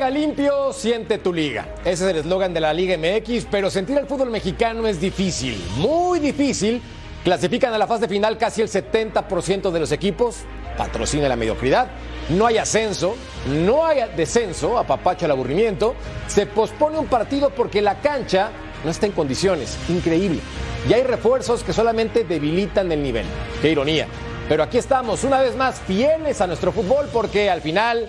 [0.00, 1.74] Juega limpio, siente tu liga.
[1.84, 5.62] Ese es el eslogan de la Liga MX, pero sentir el fútbol mexicano es difícil,
[5.76, 6.80] muy difícil.
[7.22, 10.36] Clasifican a la fase final casi el 70% de los equipos,
[10.78, 11.88] patrocina la mediocridad,
[12.30, 13.14] no hay ascenso,
[13.46, 15.94] no hay descenso, apapacho al aburrimiento,
[16.28, 20.40] se pospone un partido porque la cancha no está en condiciones, increíble.
[20.88, 23.26] Y hay refuerzos que solamente debilitan el nivel.
[23.60, 24.06] Qué ironía.
[24.48, 28.08] Pero aquí estamos, una vez más, fieles a nuestro fútbol porque al final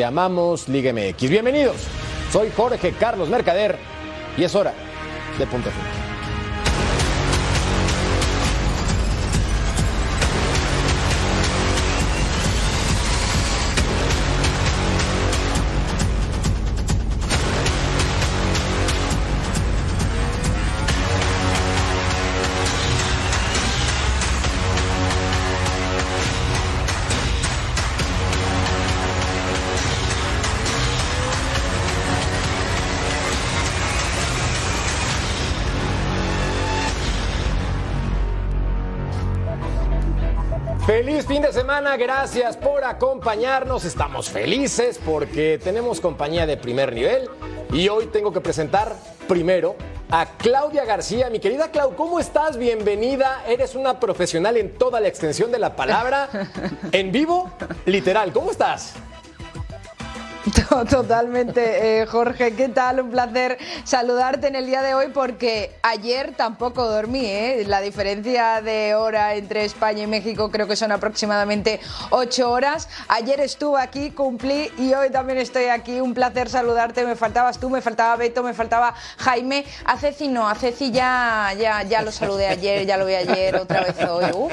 [0.00, 1.28] te amamos Liga MX.
[1.28, 1.76] Bienvenidos,
[2.32, 3.76] soy Jorge Carlos Mercader
[4.38, 4.72] y es hora
[5.38, 5.68] de punto.
[41.10, 43.84] Feliz fin de semana, gracias por acompañarnos.
[43.84, 47.28] Estamos felices porque tenemos compañía de primer nivel
[47.72, 48.94] y hoy tengo que presentar
[49.26, 49.74] primero
[50.08, 51.28] a Claudia García.
[51.28, 52.58] Mi querida Clau, ¿cómo estás?
[52.58, 53.42] Bienvenida.
[53.48, 56.28] Eres una profesional en toda la extensión de la palabra.
[56.92, 57.50] En vivo,
[57.86, 58.32] literal.
[58.32, 58.94] ¿Cómo estás?
[60.90, 62.54] Totalmente, eh, Jorge.
[62.54, 63.00] ¿Qué tal?
[63.00, 67.24] Un placer saludarte en el día de hoy porque ayer tampoco dormí.
[67.26, 67.64] ¿eh?
[67.66, 72.88] La diferencia de hora entre España y México creo que son aproximadamente ocho horas.
[73.08, 76.00] Ayer estuve aquí, cumplí y hoy también estoy aquí.
[76.00, 77.04] Un placer saludarte.
[77.04, 79.64] Me faltabas tú, me faltaba Beto, me faltaba Jaime.
[79.84, 83.56] A Ceci no, a Ceci ya, ya, ya lo saludé ayer, ya lo vi ayer,
[83.56, 84.24] otra vez hoy.
[84.34, 84.52] Uf.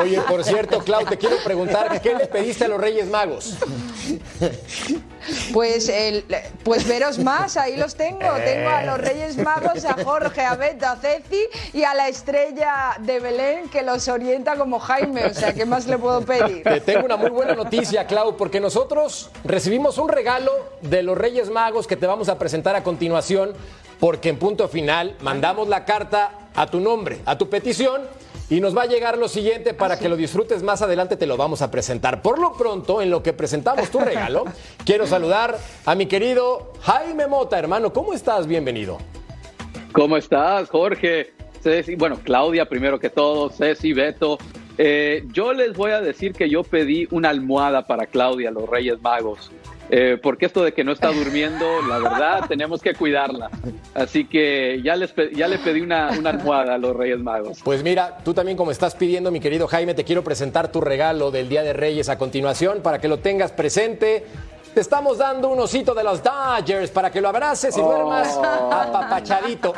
[0.00, 3.58] Oye, por cierto, Clau, te quiero preguntar, ¿qué le pediste a los Reyes Magos?
[5.52, 6.24] Pues, el,
[6.64, 8.20] pues veros más, ahí los tengo.
[8.44, 11.42] Tengo a los Reyes Magos, a Jorge, a Beto, a Ceci
[11.72, 15.26] y a la estrella de Belén que los orienta como Jaime.
[15.26, 16.62] O sea, ¿qué más le puedo pedir?
[16.62, 21.50] Te tengo una muy buena noticia, Clau, porque nosotros recibimos un regalo de los Reyes
[21.50, 23.52] Magos que te vamos a presentar a continuación,
[23.98, 28.02] porque en punto final mandamos la carta a tu nombre, a tu petición.
[28.50, 31.36] Y nos va a llegar lo siguiente para que lo disfrutes más adelante, te lo
[31.36, 32.20] vamos a presentar.
[32.20, 34.44] Por lo pronto, en lo que presentamos tu regalo,
[34.84, 35.56] quiero saludar
[35.86, 37.92] a mi querido Jaime Mota, hermano.
[37.92, 38.48] ¿Cómo estás?
[38.48, 38.98] Bienvenido.
[39.92, 41.32] ¿Cómo estás, Jorge?
[41.62, 44.36] Ceci, bueno, Claudia primero que todo, Ceci, Beto.
[44.78, 49.00] Eh, yo les voy a decir que yo pedí una almohada para Claudia, los Reyes
[49.00, 49.52] Magos.
[49.92, 53.50] Eh, porque esto de que no está durmiendo, la verdad, tenemos que cuidarla.
[53.94, 57.58] Así que ya, les, ya le pedí una, una, almohada a los Reyes Magos.
[57.64, 61.32] Pues mira, tú también como estás pidiendo, mi querido Jaime, te quiero presentar tu regalo
[61.32, 64.24] del Día de Reyes a continuación para que lo tengas presente.
[64.74, 68.72] Te estamos dando un osito de los Dodgers para que lo abraces y duermas oh.
[68.72, 69.74] apapachadito.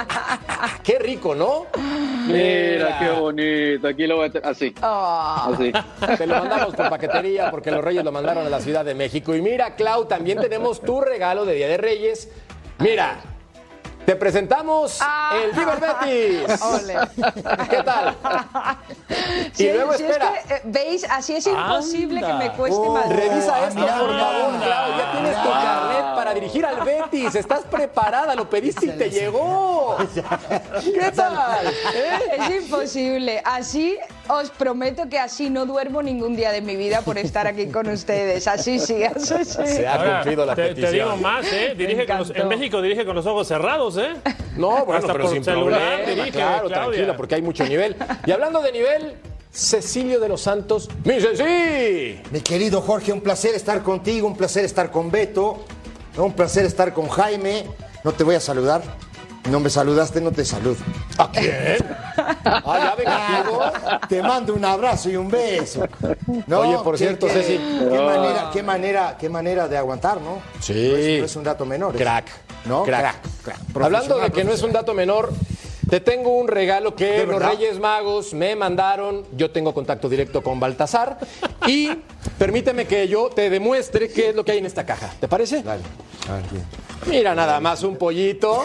[0.85, 1.67] Qué rico, ¿no?
[2.27, 3.89] Mira, qué bonito.
[3.89, 4.75] Aquí lo voy a tener así.
[4.83, 5.55] Oh.
[5.55, 5.73] así.
[6.19, 9.35] Te lo mandamos por paquetería porque los Reyes lo mandaron a la Ciudad de México.
[9.35, 12.29] Y mira, Clau, también tenemos tu regalo de Día de Reyes.
[12.79, 13.32] Mira,
[14.05, 15.37] te presentamos Ah.
[15.43, 16.63] el River Betis.
[16.63, 16.97] Ole.
[17.71, 18.17] ¿Qué tal?
[19.53, 21.07] Si, y luego si es que, eh, ¿Veis?
[21.09, 22.39] Así es imposible Anda.
[22.39, 23.09] que me cueste Oh, más.
[23.09, 24.65] revisa esto, mira, por favor, mira.
[24.67, 24.99] Clau.
[24.99, 25.53] Ya tienes tu Wow.
[25.63, 27.35] carnet para dirigir al Betis.
[27.35, 29.97] Estás preparada, lo pediste y te llegó.
[30.83, 31.67] ¿Qué tal?
[31.95, 32.19] ¿Eh?
[32.39, 33.43] Es imposible.
[33.45, 37.67] Así os prometo que así no duermo ningún día de mi vida por estar aquí
[37.67, 38.47] con ustedes.
[38.49, 39.67] Así sí, así sí.
[39.67, 40.91] Se ha Ahora, cumplido la te, petición.
[40.91, 41.75] te digo más, ¿eh?
[41.77, 42.49] Dirige con los- en.
[42.49, 44.15] México dirige con los ojos cerrados, ¿eh?
[44.57, 46.11] No, bueno, Hasta pero por sin celular problema.
[46.11, 46.83] dirige, claro, Claudia.
[46.85, 47.97] tranquila, porque hay mucho nivel.
[48.27, 49.15] Y hablando de nivel,
[49.51, 52.21] Cecilio de los Santos, mi Ceci.
[52.31, 55.65] Mi querido Jorge, un placer estar contigo, un placer estar con Beto,
[56.17, 57.65] un placer estar con Jaime.
[58.05, 58.83] No te voy a saludar.
[59.51, 60.77] No me saludaste, no te saludo.
[61.19, 61.79] ¿A quién?
[62.45, 63.61] Ah, ya vengativo.
[64.09, 65.87] Te mando un abrazo y un beso.
[66.47, 67.57] No, Oye, por cierto, qué- Ceci.
[67.57, 70.41] Qué manera, qué manera, qué manera de aguantar, ¿no?
[70.61, 70.73] Sí.
[70.91, 71.95] No es, no es un dato menor.
[71.97, 72.27] Crack.
[72.67, 72.83] ¿No?
[72.83, 73.01] Crack.
[73.43, 73.85] Crack, crack.
[73.85, 75.33] Hablando de que no es un dato menor,
[75.89, 77.43] te tengo un regalo que ¿De los?
[77.43, 79.25] Reyes Magos me mandaron.
[79.37, 81.19] Yo tengo contacto directo con Baltasar.
[81.67, 81.91] Y
[82.39, 85.11] permíteme que yo te demuestre qué es lo que hay en esta caja.
[85.21, 85.63] ¿Te parece?
[85.63, 85.83] Dale.
[86.29, 86.65] A ver, bien.
[87.07, 88.65] Mira nada más un pollito.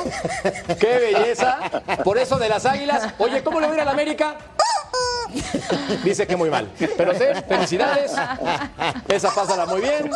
[0.79, 1.59] ¡Qué belleza!
[2.03, 3.13] Por eso de las águilas.
[3.17, 4.35] Oye, ¿cómo le va a ir a la América?
[6.03, 6.69] Dice que muy mal.
[6.97, 8.13] Pero sí, felicidades.
[9.07, 10.09] Esa pásala muy bien.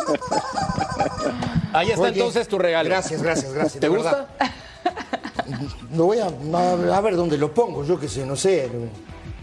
[1.72, 2.88] Ahí está Oye, entonces tu regalo.
[2.88, 3.74] Gracias, gracias, gracias.
[3.80, 4.28] ¿Te de gusta?
[4.38, 4.52] verdad.
[5.94, 8.70] Lo voy a, a- a ver dónde lo pongo, yo qué sé, no sé.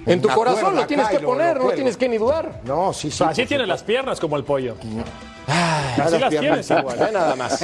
[0.05, 2.61] En tu corazón lo tienes que lo- poner, lo no tienes que ni dudar.
[2.63, 3.23] No, sí, sí.
[3.23, 4.75] Así tiene las piernas como el pollo.
[5.49, 6.97] Nada, las piernas tienes igual.
[6.99, 7.59] Ve nada más.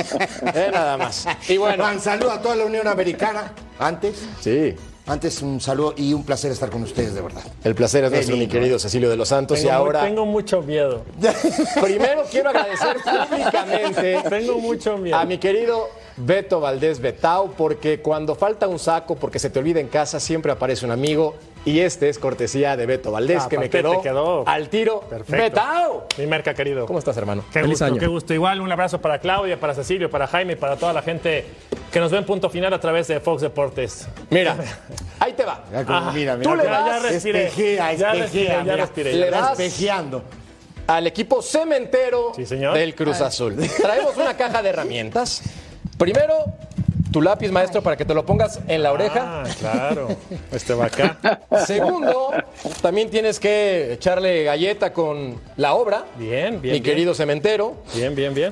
[0.53, 1.27] Ve nada más.
[1.47, 1.85] Y bueno.
[1.85, 3.53] Un saludo a toda la Unión Americana.
[3.79, 4.75] Antes, Sí.
[5.05, 7.43] antes un saludo y un placer estar con ustedes, de verdad.
[7.63, 9.57] El placer es nuestro, mi querido Cecilio de los Santos.
[9.59, 11.03] Tengo, y ahora, tengo mucho miedo.
[11.81, 12.97] primero quiero agradecer
[13.29, 15.17] públicamente Tengo mucho miedo.
[15.17, 19.79] a mi querido Beto Valdés Betao, porque cuando falta un saco, porque se te olvida
[19.79, 21.35] en casa, siempre aparece un amigo.
[21.65, 24.99] Y este es cortesía de Beto Valdés, Ah, que me quedó, te quedó al tiro.
[25.01, 25.35] perfecto.
[25.35, 26.07] ¡Betao!
[26.17, 26.85] Mi merca querido.
[26.85, 27.43] ¿Cómo estás, hermano?
[27.51, 28.33] Qué gusto, qué gusto.
[28.35, 31.45] Igual un abrazo para Claudia, para Cecilio, para Jaime y para toda la gente
[31.91, 34.07] que nos ve en punto final a través de Fox Deportes.
[34.29, 34.55] Mira,
[35.19, 35.63] ahí te va.
[35.71, 36.51] Ya como, Ah, mira, mira.
[36.51, 37.45] tú le vas- ya respiré.
[37.47, 38.75] espejea, Ya espejea, respiré, ya mira.
[38.77, 39.13] respiré.
[39.13, 40.23] Le das- espejeando.
[40.87, 42.75] al equipo cementero Sí, señor.
[42.75, 43.55] del Cruz Azul.
[43.81, 45.41] Traemos una caja de herramientas.
[45.97, 46.45] Primero,
[47.15, 49.21] tu lápiz, maestro, para que te lo pongas en la oreja.
[49.25, 50.09] Ah, claro.
[50.51, 51.17] Este va acá.
[51.65, 52.33] Segundo,
[52.81, 56.61] también tienes que echarle galleta con la obra, Bien, bien.
[56.61, 56.83] mi bien.
[56.83, 57.75] querido cementero.
[57.93, 58.51] Bien, bien, bien.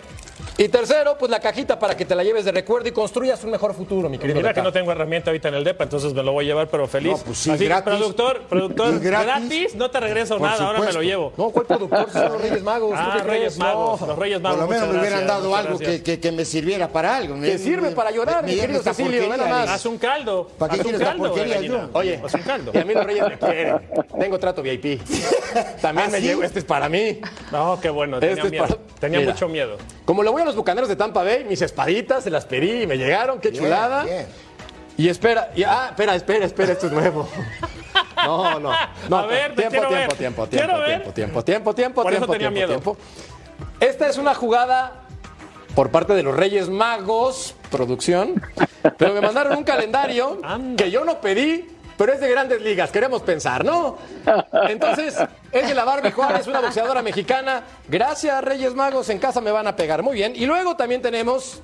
[0.56, 3.50] Y tercero, pues la cajita para que te la lleves de recuerdo y construyas un
[3.50, 4.38] mejor futuro, mi querido.
[4.38, 6.68] Mira que no tengo herramienta ahorita en el DEPA, entonces me lo voy a llevar,
[6.68, 7.14] pero feliz.
[7.14, 7.84] No, pues sí, Así, gratis.
[7.92, 9.26] productor, productor, gratis.
[9.26, 9.76] gratis.
[9.76, 11.34] no te regreso Por nada, ahora me lo llevo.
[11.38, 12.08] No, ¿cuál productor?
[12.12, 12.92] Son los Reyes Magos.
[12.92, 13.22] ¿tú Ah?
[13.26, 14.08] Reyes Magos, No.
[14.08, 14.60] los Reyes Por Magos.
[14.60, 17.42] lo menos me hubieran gracias, dado algo que, que- que me sirviera para algo.
[17.42, 19.70] Que sirve para llorar, mi dieron querido Cecilio, nada más.
[19.70, 20.50] Haz un caldo.
[20.60, 21.90] ¿Para qué quieres la porquería, yo?
[21.94, 22.72] Oye, haz un caldo.
[22.76, 23.82] y a mí los Reyes me quieren.
[24.20, 25.02] Tengo trato VIP.
[25.82, 27.20] También ¿Ah, me llevo, este es para mí.
[27.52, 28.80] No, qué bueno, tenía Este es miedo.
[29.00, 29.78] Tenía mucho miedo.
[30.06, 32.88] Como le voy a los bucaneros de Tampa Bay, mis espaditas se las pedí y
[32.88, 34.04] me llegaron, qué Bien, chulada.
[34.04, 34.28] bien.
[34.96, 37.28] Y espera, y, ah, espera, espera, espera, esto es nuevo.
[38.26, 38.72] No, no.
[39.10, 40.14] no A ver, tiempo, tiempo, ver.
[40.14, 40.86] tiempo, tiempo, ver.
[40.88, 42.82] tiempo, tiempo, tiempo, tiempo, Por eso tiempo, tenía tiempo, miedo.
[42.82, 42.98] tiempo.
[43.82, 45.02] Esta es una jugada
[45.76, 48.42] por parte de los Reyes Magos, producción,
[48.98, 50.82] pero me mandaron un calendario Anda.
[50.82, 51.68] que yo no pedí,
[51.98, 53.98] pero es de grandes ligas, queremos pensar, ¿no?
[54.70, 55.16] Entonces,
[55.52, 57.64] es de la Barbie Juárez, una boxeadora mexicana.
[57.88, 60.04] Gracias, Reyes Magos, en casa me van a pegar.
[60.04, 60.34] Muy bien.
[60.36, 61.62] Y luego también tenemos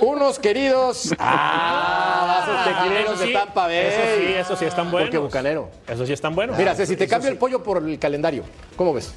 [0.00, 3.76] unos queridos ah, vasos tequileros de sí, Tampa Bay.
[3.76, 5.08] Eso sí, eso sí están buenos.
[5.08, 5.70] Porque bucanero.
[5.86, 6.56] Eso sí están buenos.
[6.56, 8.44] Mira, Ceci, te cambio el pollo por el calendario.
[8.76, 9.12] ¿Cómo ves?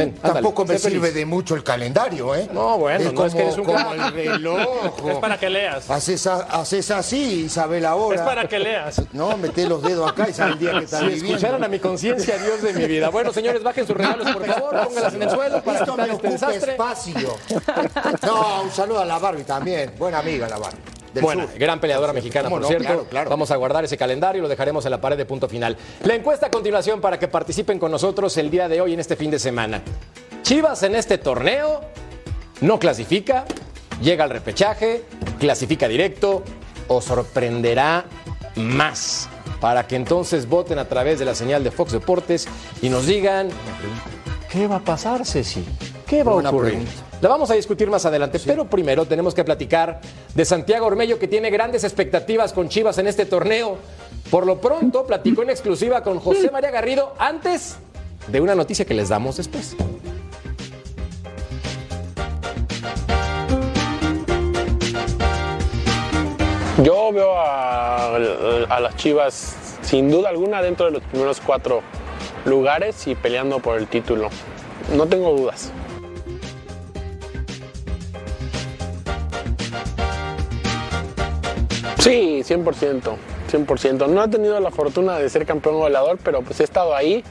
[0.00, 0.82] Ándale, Tampoco me feliz.
[0.82, 2.48] sirve de mucho el calendario, ¿eh?
[2.52, 4.60] No, bueno, no, es que eres un como el reloj.
[5.08, 5.90] es para que leas.
[5.90, 8.16] Haces, a- haces así y sabe la hora.
[8.16, 9.02] Es para que leas.
[9.12, 11.28] No, meté los dedos acá y sabe el día que estás Si viviendo.
[11.36, 13.10] escucharan a mi conciencia, Dios de mi vida.
[13.10, 16.14] Bueno, señores, bajen sus regalos, por favor, póngalas en el suelo para Esto me este
[16.14, 16.72] ocupa desastre.
[16.72, 17.36] espacio.
[18.26, 19.92] No, un saludo a la Barbie también.
[19.98, 20.78] Buena amiga la Barbie.
[21.14, 21.48] Del sur.
[21.58, 22.68] gran peleadora mexicana, ¿Cómo por no?
[22.68, 22.84] cierto.
[22.86, 23.30] Claro, claro.
[23.30, 25.76] Vamos a guardar ese calendario y lo dejaremos en la pared de punto final.
[26.04, 29.16] La encuesta a continuación para que participen con nosotros el día de hoy en este
[29.16, 29.82] fin de semana.
[30.42, 31.80] Chivas en este torneo
[32.60, 33.44] no clasifica,
[34.00, 35.04] llega al repechaje,
[35.38, 36.42] clasifica directo
[36.88, 38.04] o sorprenderá
[38.56, 39.28] más.
[39.60, 42.48] Para que entonces voten a través de la señal de Fox Deportes
[42.82, 43.48] y nos digan
[44.50, 45.64] qué va a pasar, Ceci.
[46.06, 46.72] ¿Qué va a ocurrir?
[46.72, 46.92] pregunta.
[47.22, 50.00] La vamos a discutir más adelante, pero primero tenemos que platicar
[50.34, 53.78] de Santiago Ormello que tiene grandes expectativas con Chivas en este torneo.
[54.28, 57.76] Por lo pronto, platicó en exclusiva con José María Garrido antes
[58.26, 59.76] de una noticia que les damos después.
[66.82, 71.82] Yo veo a, a las Chivas sin duda alguna dentro de los primeros cuatro
[72.46, 74.28] lugares y peleando por el título.
[74.96, 75.70] No tengo dudas.
[82.02, 83.14] Sí, 100%,
[83.48, 84.08] 100%.
[84.08, 87.22] No he tenido la fortuna de ser campeón goleador, pero pues he estado ahí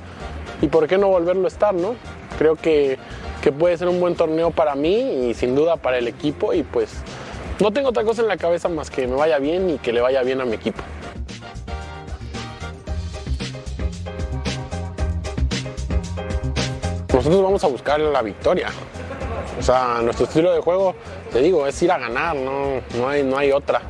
[0.62, 1.96] y por qué no volverlo a estar, ¿no?
[2.38, 2.98] Creo que,
[3.42, 6.64] que puede ser un buen torneo para mí y sin duda para el equipo y
[6.64, 6.90] pues
[7.60, 10.00] no tengo otra cosa en la cabeza más que me vaya bien y que le
[10.00, 10.82] vaya bien a mi equipo.
[17.14, 18.70] Nosotros vamos a buscar la victoria.
[19.60, 20.96] O sea, nuestro estilo de juego,
[21.30, 23.82] te digo, es ir a ganar, no, no, hay, no hay otra.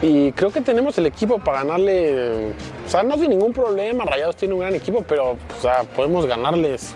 [0.00, 2.52] Y creo que tenemos el equipo para ganarle,
[2.86, 6.24] o sea, no sin ningún problema, Rayados tiene un gran equipo, pero o sea, podemos
[6.26, 6.94] ganarles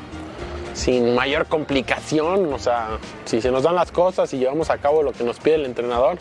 [0.73, 5.03] sin mayor complicación, o sea, si se nos dan las cosas y llevamos a cabo
[5.03, 6.17] lo que nos pide el entrenador,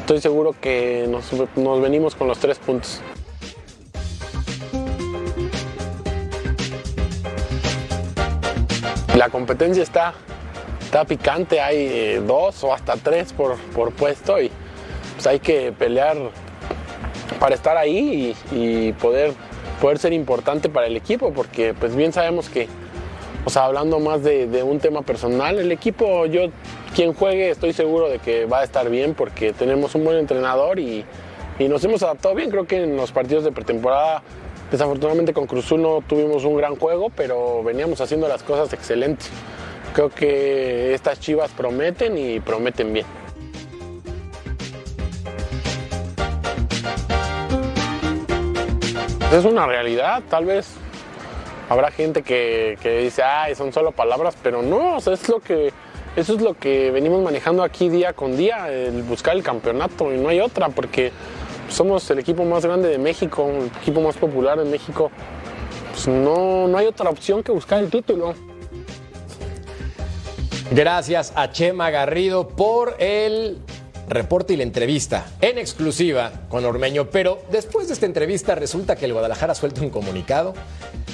[0.00, 3.00] estoy seguro que nos, nos venimos con los tres puntos.
[9.16, 10.14] La competencia está,
[10.80, 14.50] está picante, hay eh, dos o hasta tres por, por puesto y
[15.22, 16.16] pues hay que pelear
[17.38, 19.32] para estar ahí y, poder,
[19.80, 22.66] poder ser importante para el equipo, porque pues bien sabemos que,
[23.44, 26.48] o sea, hablando más de, un tema personal, el equipo, yo,
[26.92, 30.80] quien juegue, estoy seguro de que va a estar bien porque tenemos un buen entrenador
[30.80, 31.04] y,
[31.60, 32.50] y nos hemos adaptado bien.
[32.50, 34.22] Creo que en los partidos de pretemporada
[34.72, 39.28] Desafortunadamente con Cruzul no tuvimos un gran juego, pero veníamos haciendo las cosas excelentes.
[39.92, 43.04] Creo que estas chivas prometen y prometen bien.
[49.32, 50.74] Es una realidad, tal vez
[51.70, 55.72] habrá gente que, que dice, ay, son solo palabras, pero no, es lo que,
[56.16, 60.18] eso es lo que venimos manejando aquí día con día, el buscar el campeonato y
[60.18, 61.12] no hay otra, porque
[61.70, 65.10] somos el equipo más grande de México, el equipo más popular de México.
[65.92, 68.34] Pues no, no hay otra opción que buscar el título.
[70.72, 73.62] Gracias a Chema Garrido por el
[74.12, 77.10] reporte y la entrevista en exclusiva con Ormeño.
[77.10, 80.54] Pero después de esta entrevista resulta que el Guadalajara suelta un comunicado.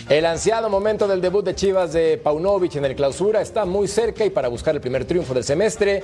[0.09, 4.25] El ansiado momento del debut de Chivas de Paunovic en el clausura está muy cerca
[4.25, 6.03] y para buscar el primer triunfo del semestre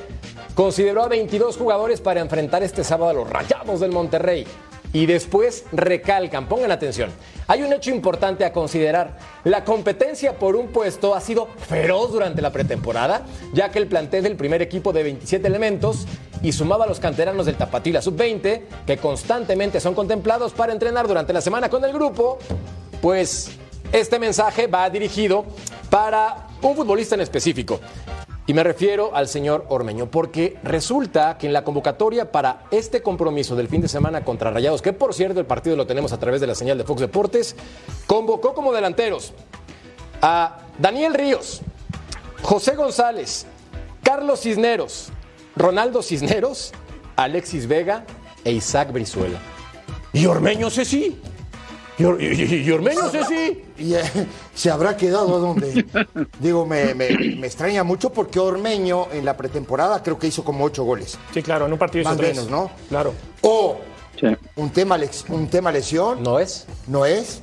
[0.54, 4.46] consideró a 22 jugadores para enfrentar este sábado a los Rayados del Monterrey.
[4.94, 7.10] Y después recalcan, pongan atención,
[7.48, 9.18] hay un hecho importante a considerar.
[9.42, 13.22] La competencia por un puesto ha sido feroz durante la pretemporada,
[13.52, 16.06] ya que el plantel del primer equipo de 27 elementos
[16.42, 20.72] y sumaba a los canteranos del Tapatío y la Sub-20, que constantemente son contemplados para
[20.72, 22.38] entrenar durante la semana con el grupo,
[23.02, 23.50] pues
[23.92, 25.44] este mensaje va dirigido
[25.90, 27.80] para un futbolista en específico.
[28.46, 33.56] Y me refiero al señor Ormeño, porque resulta que en la convocatoria para este compromiso
[33.56, 36.42] del fin de semana contra Rayados, que por cierto el partido lo tenemos a través
[36.42, 37.56] de la señal de Fox Deportes,
[38.06, 39.32] convocó como delanteros
[40.20, 41.62] a Daniel Ríos,
[42.42, 43.46] José González,
[44.02, 45.08] Carlos Cisneros,
[45.56, 46.72] Ronaldo Cisneros,
[47.16, 48.04] Alexis Vega
[48.44, 49.38] e Isaac Brizuela.
[50.12, 51.20] Y Ormeño sé sí.
[51.98, 53.62] Y, Or- y- y- y Ormeño sí.
[53.78, 54.02] Y eh,
[54.54, 55.84] se habrá quedado donde.
[56.40, 60.64] Digo, me, me- me extraña mucho porque Ormeño en la pretemporada creo que hizo como
[60.64, 61.16] ocho goles.
[61.32, 62.36] Sí, claro, en un partido hizo Más tres.
[62.36, 62.70] menos, ¿no?
[62.88, 63.12] Claro.
[63.42, 63.76] O
[64.20, 64.26] Sí.
[64.56, 64.98] un tema,
[65.28, 66.66] un tema lesión, ¿No es?
[66.86, 67.42] no es.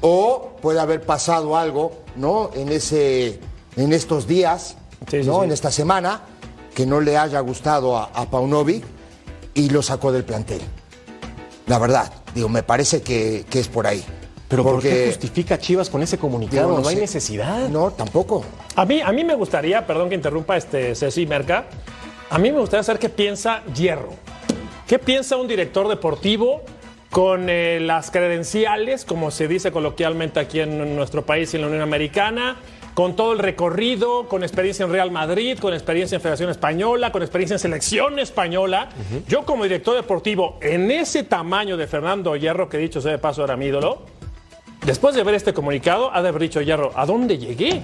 [0.00, 2.50] O puede haber pasado algo, ¿no?
[2.54, 3.38] En ese,
[3.76, 4.76] en estos días,
[5.10, 5.40] Sí, sí, ¿no?
[5.40, 5.44] sí.
[5.44, 6.22] En esta semana,
[6.74, 8.84] que no le haya gustado a, a Paunovic
[9.54, 10.60] y lo sacó del plantel.
[11.66, 14.02] La verdad, digo, me parece que, que es por ahí.
[14.48, 16.68] Pero ¿por qué Porque, justifica Chivas con ese comunicado?
[16.70, 17.00] digo, no, hay sé.
[17.02, 17.68] necesidad.
[17.68, 18.44] No, tampoco.
[18.76, 21.66] A mí, a mí me gustaría, perdón que interrumpa este Ceci Merca,
[22.30, 24.10] a mí me gustaría saber qué piensa Hierro.
[24.86, 26.62] ¿Qué piensa un director deportivo
[27.10, 31.68] con eh, las credenciales, como se dice coloquialmente aquí en nuestro país y en la
[31.68, 32.56] Unión Americana?
[32.98, 37.22] Con todo el recorrido, con experiencia en Real Madrid, con experiencia en Federación Española, con
[37.22, 38.88] experiencia en Selección Española.
[39.28, 43.44] Yo como director deportivo, en ese tamaño de Fernando Hierro, que dicho sea de paso
[43.44, 44.02] era mi ídolo,
[44.84, 47.82] Después de ver este comunicado, ha de haber dicho Hierro, ¿a dónde llegué?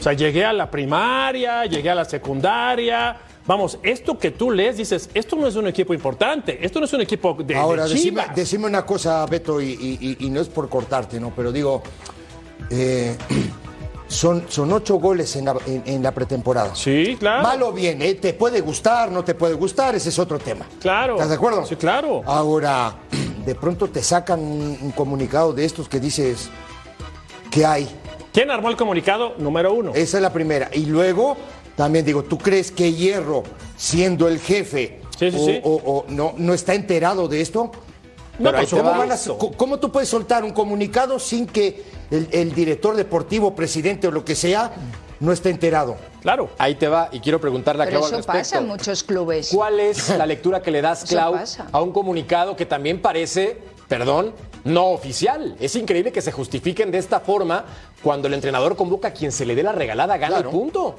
[0.00, 3.14] O sea, llegué a la primaria, llegué a la secundaria.
[3.44, 6.92] Vamos, esto que tú lees, dices, esto no es un equipo importante, esto no es
[6.94, 8.34] un equipo de, de Ahora, decime, Chivas.
[8.36, 11.30] decime una cosa, Beto, y- y no es por cortarte, ¿no?
[11.36, 11.82] Pero digo,
[12.70, 13.16] eh,
[14.08, 16.74] son, son ocho goles en la, en- en la pretemporada.
[16.74, 17.42] Sí, claro.
[17.42, 18.14] Mal o bien, ¿eh?
[18.14, 20.66] Te puede gustar, no te puede gustar, ese es otro tema.
[20.80, 21.14] Claro.
[21.14, 21.66] ¿Estás de acuerdo?
[21.66, 22.22] Sí, claro.
[22.26, 22.94] Ahora,
[23.44, 26.48] de pronto te sacan un, un comunicado de estos que dices,
[27.50, 27.88] ¿qué hay?
[28.32, 29.34] ¿Quién armó el comunicado?
[29.38, 29.92] Número uno.
[29.94, 30.68] Esa es la primera.
[30.72, 31.36] Y luego,
[31.74, 33.42] también digo, ¿tú crees que Hierro,
[33.76, 35.60] siendo el jefe, Sí, sí, o, sí.
[35.64, 37.72] o- o no, no está enterado de esto?
[38.38, 38.98] No, Pero ¿Cómo, va.
[38.98, 43.54] van a- co- cómo tú puedes soltar un comunicado sin que el, el director deportivo,
[43.54, 44.72] presidente o lo que sea,
[45.20, 45.96] no esté enterado?
[46.20, 46.50] Claro.
[46.58, 49.50] Ahí te va, y quiero preguntarle a Pero Clau al eso pasa en muchos clubes.
[49.54, 51.34] ¿Cuál es la lectura que le das, Clau,
[51.72, 53.56] a un comunicado que también parece,
[53.88, 55.56] perdón, no oficial?
[55.60, 57.64] Es increíble que se justifiquen de esta forma
[58.02, 60.50] cuando el entrenador convoca a quien se le dé la regalada gana Claro.
[60.50, 60.96] el punto.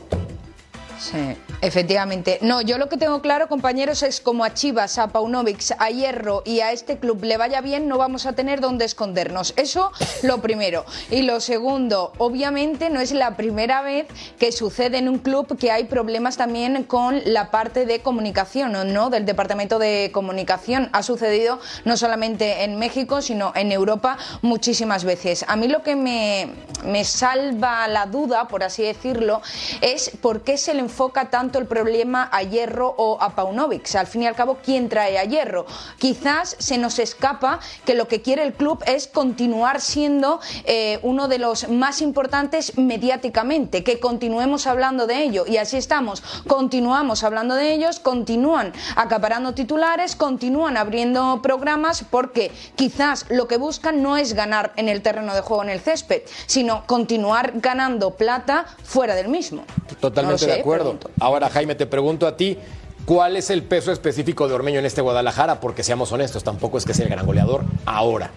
[1.00, 2.39] Sí, efectivamente.
[2.42, 6.42] No, yo lo que tengo claro, compañeros, es como a Chivas, a Paunovic, a Hierro
[6.46, 9.54] y a este club le vaya bien, no vamos a tener dónde escondernos.
[9.58, 9.92] Eso
[10.24, 10.86] lo primero.
[11.12, 14.08] Y lo segundo, obviamente no es la primera vez
[14.39, 19.10] que sucede en un club que hay problemas también con la parte de comunicación, ¿no?
[19.10, 20.89] Del departamento de comunicación.
[20.94, 25.46] Ha sucedido no solamente en México, sino en Europa muchísimas veces.
[25.48, 26.50] A mí lo que me,
[26.86, 29.42] me salva la duda, por así decirlo,
[29.82, 33.94] es por qué se le enfoca tanto el problema a Hierro o a Paunovic.
[33.96, 35.65] Al fin y al cabo, ¿quién trae a Hierro?
[36.00, 41.27] Quizás se nos escapa que lo que quiere el club es continuar siendo eh, uno
[41.27, 45.44] de los más importantes mediáticamente, que continuemos hablando de ello.
[45.46, 46.24] Y así estamos.
[46.48, 54.01] Continuamos hablando de ellos, continúan acaparando titulares, continúan abriendo programas, porque quizás lo que buscan
[54.01, 58.65] no es ganar en el terreno de juego en el césped, sino continuar ganando plata
[58.84, 59.65] fuera del mismo.
[60.00, 60.77] Totalmente No lo sé, de acuerdo.
[61.20, 62.58] Ahora, Jaime, te pregunto a ti,
[63.06, 65.60] ¿cuál es el peso específico de Ormeño en este Guadalajara?
[65.60, 68.32] Porque seamos honestos, tampoco es que sea el gran goleador ahora.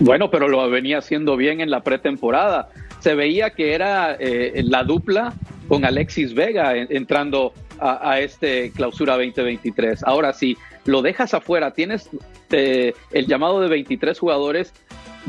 [0.00, 2.68] Bueno, pero lo venía haciendo bien en la pretemporada.
[3.00, 5.34] Se veía que era eh, la dupla
[5.68, 10.02] con Alexis Vega entrando a, este clausura 2023.
[10.04, 12.08] Ahora, si lo dejas afuera, tienes
[12.50, 14.72] eh, el llamado de 23 jugadores,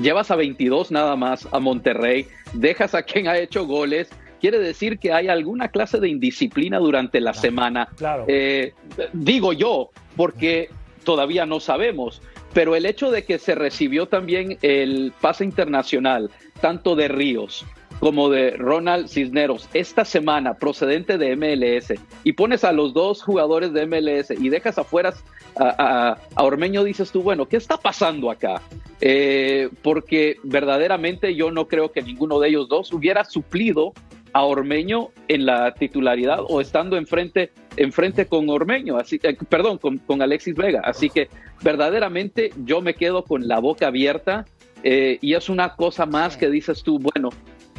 [0.01, 4.09] llevas a 22 nada más a Monterrey, dejas a quien ha hecho goles,
[4.45, 7.87] quiere decir que hay alguna clase de indisciplina durante la semana.
[7.97, 8.25] Claro.
[8.27, 8.75] Eh,
[9.11, 10.69] digo yo, porque
[11.03, 12.21] todavía no sabemos,
[12.53, 16.29] pero el hecho de que se recibió también el pase internacional,
[16.61, 17.65] tanto de Ríos
[17.99, 23.73] como de Ronald Cisneros esta semana procedente de MLS y pones a los dos jugadores
[23.73, 25.11] de MLS y dejas afuera
[25.57, 28.61] a, Ormeño, dices tú, bueno, ¿qué está pasando acá?
[29.01, 33.93] Eh, porque verdaderamente yo no creo que ninguno de ellos dos hubiera suplido
[34.35, 40.21] a Ormeño en la titularidad o estando enfrente, enfrente con Ormeño, así, eh, perdón, con,
[40.21, 40.81] Alexis Vega.
[40.83, 41.29] Así que
[41.63, 44.43] verdaderamente yo me quedo con la boca abierta
[44.83, 47.29] eh, y es una cosa más que dices tú, bueno,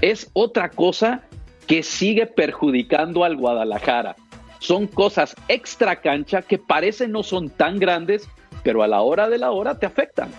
[0.00, 1.25] es otra cosa
[1.66, 4.16] que sigue perjudicando al Guadalajara.
[4.58, 8.30] Son cosas extra cancha que parecen no son tan grandes,
[8.62, 10.30] pero a la hora de la hora te afectan.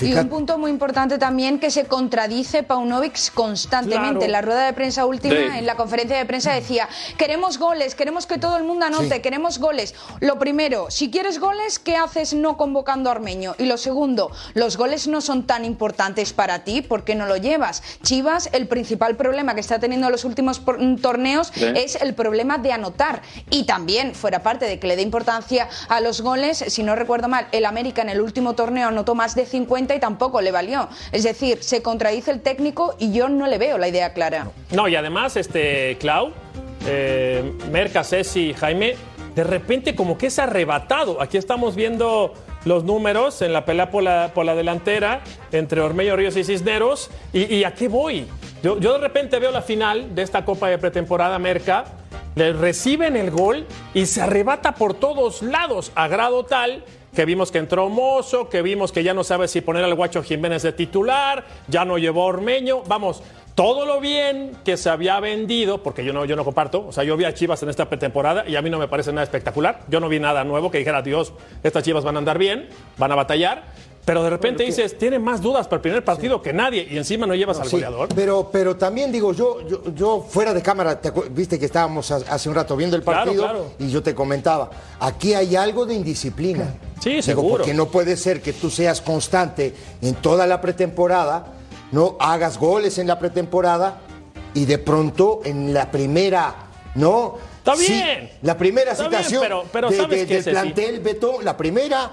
[0.00, 4.24] Y un punto muy importante también que se contradice Paunovic constantemente.
[4.24, 8.26] En la rueda de prensa última, en la conferencia de prensa decía, queremos goles, queremos
[8.26, 9.94] que todo el mundo anote, queremos goles.
[10.20, 13.54] Lo primero, si quieres goles, ¿qué haces no convocando a Armeño?
[13.58, 17.36] Y lo segundo, los goles no son tan importantes para ti, ¿por qué no lo
[17.36, 17.82] llevas?
[18.02, 22.58] Chivas, el principal problema que está teniendo en los últimos mm, torneos es el problema
[22.58, 23.22] de anotar.
[23.50, 27.28] Y también, fuera parte de que le dé importancia a los goles, si no recuerdo
[27.28, 30.88] mal, el América en el último torneo anotó más de 50 y tampoco le valió.
[31.12, 34.50] Es decir, se contradice el técnico y yo no le veo la idea clara.
[34.72, 36.32] No, y además, este, Clau,
[36.86, 38.96] eh, Merca, Ceci, Jaime,
[39.34, 41.22] de repente como que es arrebatado.
[41.22, 45.20] Aquí estamos viendo los números en la pelea por la, por la delantera
[45.52, 47.10] entre Ormeño Ríos y Cisneros.
[47.32, 48.26] ¿Y, a qué voy?
[48.62, 51.84] Yo, yo de repente veo la final de esta Copa de Pretemporada Merca,
[52.34, 56.84] le reciben el gol y se arrebata por todos lados a grado tal
[57.18, 60.22] que vimos que entró Mozo, que vimos que ya no sabe si poner al Guacho
[60.22, 62.84] Jiménez de titular, ya no llevó Ormeño.
[62.86, 63.24] Vamos,
[63.56, 67.02] todo lo bien que se había vendido, porque yo no, yo no comparto, o sea,
[67.02, 69.80] yo vi a Chivas en esta pretemporada y a mí no me parece nada espectacular.
[69.88, 71.32] Yo no vi nada nuevo que dijera, Dios,
[71.64, 73.64] estas Chivas van a andar bien, van a batallar.
[74.08, 77.26] Pero de repente dices, tiene más dudas para el primer partido que nadie y encima
[77.26, 78.08] no llevas al goleador.
[78.14, 79.58] Pero, pero también digo, yo,
[79.94, 80.98] yo, fuera de cámara,
[81.30, 85.56] viste que estábamos hace un rato viendo el partido y yo te comentaba, aquí hay
[85.56, 86.72] algo de indisciplina.
[87.02, 87.56] Sí, digo, seguro.
[87.58, 91.52] Porque no puede ser que tú seas constante en toda la pretemporada,
[91.92, 93.98] no hagas goles en la pretemporada
[94.54, 96.54] y de pronto en la primera,
[96.94, 97.34] ¿no?
[97.58, 98.30] Está bien.
[98.40, 102.10] la primera situación pero, del plantel, Beto, la primera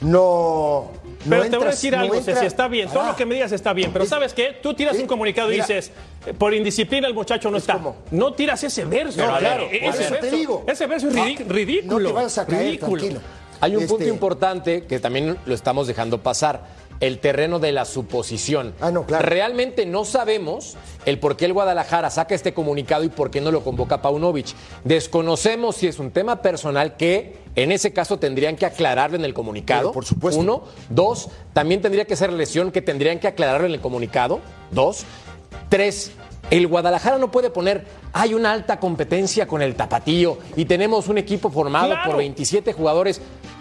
[0.00, 0.90] no.
[1.28, 2.88] Pero te voy a decir algo, si está bien.
[2.88, 3.92] Todo lo que me digas está bien.
[3.92, 4.58] Pero ¿sabes qué?
[4.62, 5.90] Tú tiras un comunicado y dices,
[6.26, 7.78] eh, por indisciplina el muchacho no está.
[8.10, 9.24] No tiras ese verso.
[9.24, 9.68] No, claro.
[9.70, 10.64] Ese, verso, te digo.
[10.66, 11.98] ese verso es ah, ridículo.
[11.98, 13.20] No te vas a caer, tranquilo.
[13.60, 16.64] Hay un punto este- importante que también lo estamos dejando pasar
[17.00, 18.74] el terreno de la suposición.
[18.80, 19.26] Ah, no, claro.
[19.26, 23.50] Realmente no sabemos el por qué el Guadalajara saca este comunicado y por qué no
[23.50, 24.48] lo convoca Paunovic.
[24.84, 29.34] Desconocemos si es un tema personal que en ese caso tendrían que aclararlo en el
[29.34, 29.92] comunicado.
[29.92, 30.40] por supuesto.
[30.40, 30.64] Uno.
[30.90, 34.40] Dos, también tendría que ser lesión que tendrían que aclararlo en el comunicado.
[34.70, 35.04] Dos.
[35.68, 36.12] Tres,
[36.50, 41.18] el Guadalajara no puede poner, hay una alta competencia con el tapatío y tenemos un
[41.18, 43.20] equipo formado por 27 jugadores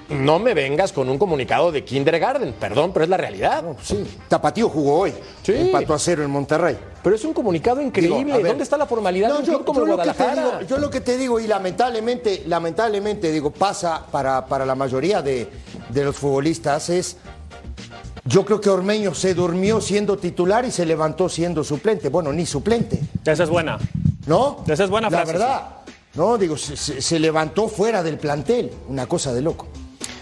[0.10, 3.64] no me vengas con un comunicado de kindergarten, perdón, pero es la realidad.
[3.82, 5.54] sí, Tapatío jugó hoy, sí.
[5.56, 6.78] empató a cero en Monterrey.
[7.04, 8.44] Pero es un comunicado increíble.
[8.44, 11.18] ¿Dónde está la formalidad no, yo, como Lo que te digo, yo lo que te
[11.18, 15.48] digo, y lamentablemente, lamentablemente, digo, pasa para, para la mayoría de,
[15.90, 17.18] de los futbolistas, es
[18.26, 22.10] yo creo que Ormeño se durmió siendo titular y se levantó siendo suplente.
[22.10, 23.00] Bueno, ni suplente.
[23.26, 23.80] Esa es buena.
[24.28, 24.64] ¿No?
[24.68, 25.26] Esa es buena frase.
[25.26, 25.70] La verdad.
[26.14, 28.72] No, digo, se, levantó fuera del plantel.
[28.88, 29.68] Una cosa de loco.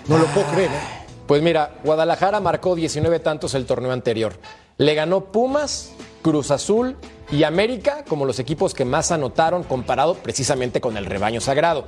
[0.08, 0.98] No lo puedo creer, ¿eh?
[1.28, 4.34] Pues mira, Guadalajara marcó 19 tantos el torneo anterior.
[4.78, 6.96] Le ganó Pumas, Cruz Azul
[7.30, 11.86] y América como los equipos que más anotaron comparado precisamente con el rebaño sagrado.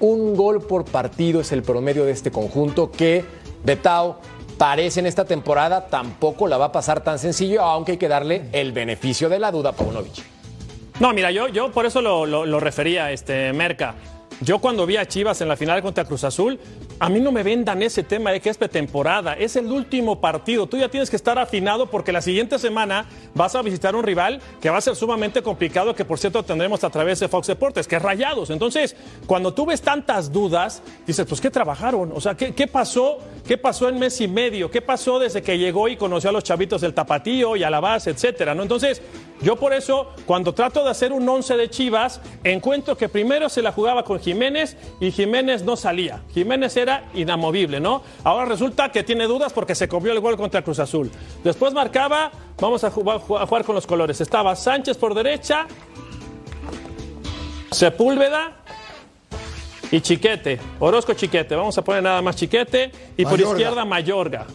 [0.00, 3.24] Un gol por partido es el promedio de este conjunto que,
[3.64, 4.20] Betao,
[4.58, 8.48] parece en esta temporada tampoco la va a pasar tan sencillo, aunque hay que darle
[8.52, 10.24] el beneficio de la duda a Paunovic.
[10.98, 13.94] No, mira, yo, yo por eso lo, refería, este, Merca.
[14.42, 16.58] Yo cuando vi a Chivas en la final contra Cruz Azul,
[16.98, 20.66] a mí no me vendan ese tema de que es pretemporada, es el último partido.
[20.66, 24.40] Tú ya tienes que estar afinado porque la siguiente semana vas a visitar un rival
[24.62, 27.86] que va a ser sumamente complicado, que por cierto tendremos a través de Fox Deportes,
[27.86, 28.48] que es Rayados.
[28.48, 32.10] Entonces, cuando tú ves tantas dudas, dices, pues ¿qué trabajaron?
[32.14, 33.18] O sea, ¿qué, qué pasó?
[33.46, 34.70] ¿Qué pasó en mes y medio?
[34.70, 37.80] ¿Qué pasó desde que llegó y conoció a los chavitos del Tapatío y a la
[37.80, 38.54] base, etcétera?
[38.54, 38.62] ¿no?
[38.62, 39.02] Entonces,
[39.42, 43.62] yo por eso, cuando trato de hacer un once de Chivas, encuentro que primero se
[43.62, 46.22] la jugaba con Jiménez y Jiménez no salía.
[46.32, 48.02] Jiménez era inamovible, ¿no?
[48.22, 51.10] Ahora resulta que tiene dudas porque se comió el gol contra Cruz Azul.
[51.42, 54.20] Después marcaba, vamos a jugar, a jugar con los colores.
[54.20, 55.66] Estaba Sánchez por derecha,
[57.72, 58.52] Sepúlveda
[59.90, 60.60] y Chiquete.
[60.78, 61.56] Orozco Chiquete.
[61.56, 62.92] Vamos a poner nada más Chiquete.
[63.16, 64.46] Y por izquierda Mayorga.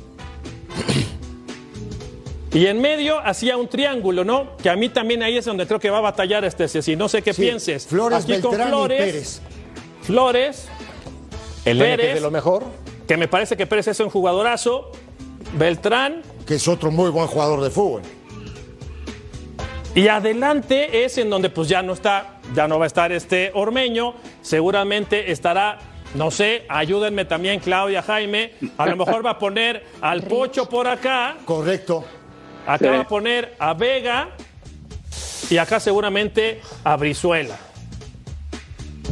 [2.55, 4.55] Y en medio hacía un triángulo, ¿no?
[4.55, 7.09] Que a mí también ahí es donde creo que va a batallar este si No
[7.09, 7.85] sé qué Sí, pienses.
[7.85, 9.41] Flores, Aquí con Beltrán y Flores, Pérez.
[10.05, 10.67] Flores,
[11.65, 12.15] El Nene, que es Pérez.
[12.15, 12.63] de lo mejor.
[13.07, 14.91] que me parece que Pérez es un jugadorazo.
[15.57, 16.21] Beltrán.
[16.45, 18.01] que es otro muy buen jugador de fútbol.
[19.93, 23.51] Y adelante es en donde pues ya no está, ya no va a estar este
[23.53, 24.15] Ormeño.
[24.41, 25.79] Seguramente estará,
[26.15, 28.51] no sé, ayúdenme también Claudia, Jaime.
[28.77, 31.37] A lo mejor va a poner al Pocho por acá.
[31.45, 32.03] Correcto.
[32.67, 32.85] Acá Sí.
[32.87, 34.29] va a poner a Vega.
[35.49, 37.55] Y acá seguramente a Brizuela.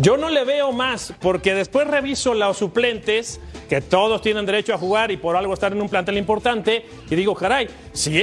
[0.01, 4.77] Yo no le veo más, porque después reviso los suplentes, que todos tienen derecho a
[4.77, 8.21] jugar y por algo están en un plantel importante, y digo, caray, si,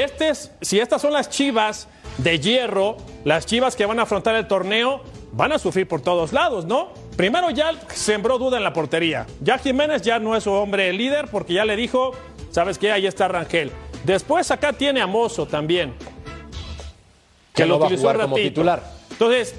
[0.61, 5.03] si estas son las chivas de hierro, las chivas que van a afrontar el torneo,
[5.33, 6.89] van a sufrir por todos lados, ¿no?
[7.17, 9.27] Primero ya sembró duda en la portería.
[9.41, 12.13] Ya Jiménez ya no es su hombre líder, porque ya le dijo,
[12.51, 12.91] ¿sabes qué?
[12.91, 13.71] Ahí está Rangel.
[14.05, 15.93] Después acá tiene a Mozo también
[17.55, 18.51] Que no va a utilizó jugar un como ratito.
[18.51, 18.83] titular.
[19.11, 19.55] Entonces,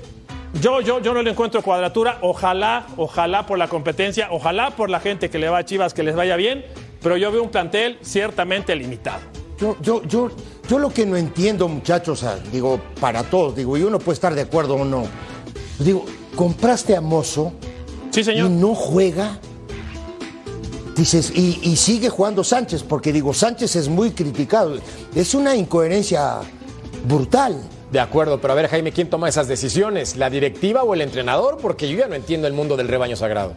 [0.60, 2.18] yo, yo, yo no le encuentro cuadratura.
[2.22, 6.04] Ojalá, ojalá por la competencia, ojalá por la gente que le va a Chivas que
[6.04, 6.66] les vaya bien,
[7.02, 9.22] pero yo veo un plantel ciertamente limitado.
[9.58, 10.30] Yo, yo, yo,
[10.68, 14.42] yo lo que no entiendo, muchachos, digo, para todos, digo, y uno puede estar de
[14.42, 15.04] acuerdo o no.
[15.80, 17.54] Digo, compraste a Mozo
[18.10, 18.50] Sí, y señor.
[18.50, 19.40] no juega.
[20.96, 24.78] Dices, y, y sigue jugando Sánchez, porque digo, Sánchez es muy criticado.
[25.16, 26.40] Es una incoherencia
[27.08, 27.62] brutal.
[27.92, 30.16] De acuerdo, pero a ver, Jaime, ¿quién toma esas decisiones?
[30.16, 31.58] ¿La directiva o el entrenador?
[31.62, 33.54] Porque yo ya no entiendo el mundo del rebaño sagrado.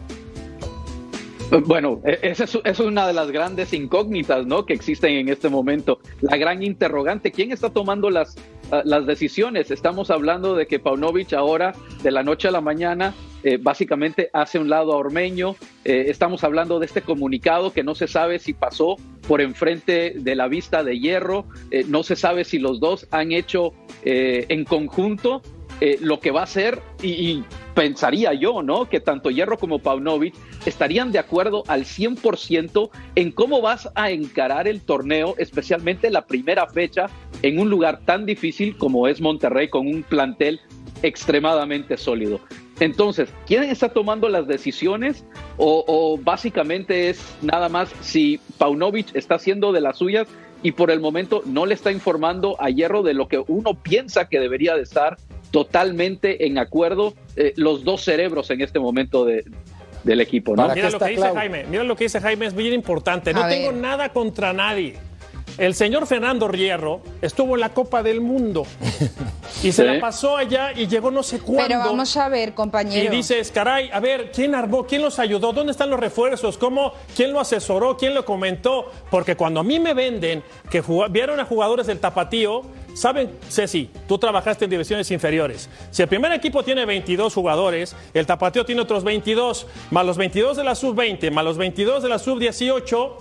[1.65, 4.65] Bueno, e- esa es, una de las grandes incógnitas ¿no?
[4.65, 5.99] que existen en este momento.
[6.21, 8.35] La gran interrogante, ¿quién está tomando las,
[8.71, 9.71] ah, las decisiones?
[9.71, 14.57] Estamos hablando de que Paunovic ahora, de la noche a la mañana, eh, básicamente hace
[14.57, 15.55] un lado a Ormeño.
[15.83, 20.35] Eh, estamos hablando de este comunicado que no se sabe si pasó por enfrente de
[20.35, 21.45] la vista de hierro.
[21.71, 25.41] Eh, no se sabe si los dos han hecho eh, en conjunto
[25.81, 28.87] eh, lo que va a ser, y, y pensaría yo, ¿no?
[28.87, 30.33] Que tanto Hierro como Paunovic
[30.65, 36.67] estarían de acuerdo al 100% en cómo vas a encarar el torneo, especialmente la primera
[36.67, 37.07] fecha,
[37.41, 40.61] en un lugar tan difícil como es Monterrey, con un plantel
[41.03, 42.39] extremadamente sólido.
[42.79, 45.23] Entonces, ¿quién está tomando las decisiones?
[45.57, 50.27] O, o básicamente es nada más si Paunovic está haciendo de las suyas
[50.61, 54.27] y por el momento no le está informando a Hierro de lo que uno piensa
[54.27, 55.17] que debería de estar
[55.51, 59.45] totalmente en acuerdo eh, los dos cerebros en este momento de-
[60.03, 60.67] del equipo, ¿no?
[60.75, 61.31] Mira lo que dice?
[61.33, 63.33] Jaime, mira lo que dice Jaime, es bien importante.
[63.33, 63.81] No A tengo ver.
[63.81, 64.95] nada contra nadie.
[65.57, 68.65] El señor Fernando Hierro estuvo en la Copa del Mundo
[69.63, 69.83] y se Sí.
[69.83, 71.63] la pasó allá y llegó no sé cuándo.
[71.67, 73.13] Pero vamos a ver, compañero.
[73.13, 74.85] Y dices, caray, a ver, ¿quién armó?
[74.85, 75.53] ¿Quién los ayudó?
[75.53, 76.57] ¿Dónde están los refuerzos?
[76.57, 76.93] ¿Cómo?
[77.15, 77.95] ¿Quién lo asesoró?
[77.97, 78.91] ¿Quién lo comentó?
[79.09, 82.63] Porque cuando a mí me venden que vieron a jugadores del Tapatío,
[82.93, 85.69] saben, Ceci, tú trabajaste en divisiones inferiores.
[85.91, 90.57] Si el primer equipo tiene 22 jugadores, el Tapatío tiene otros 22, más los 22
[90.57, 93.11] de la sub-20, más los 22 de la sub-18.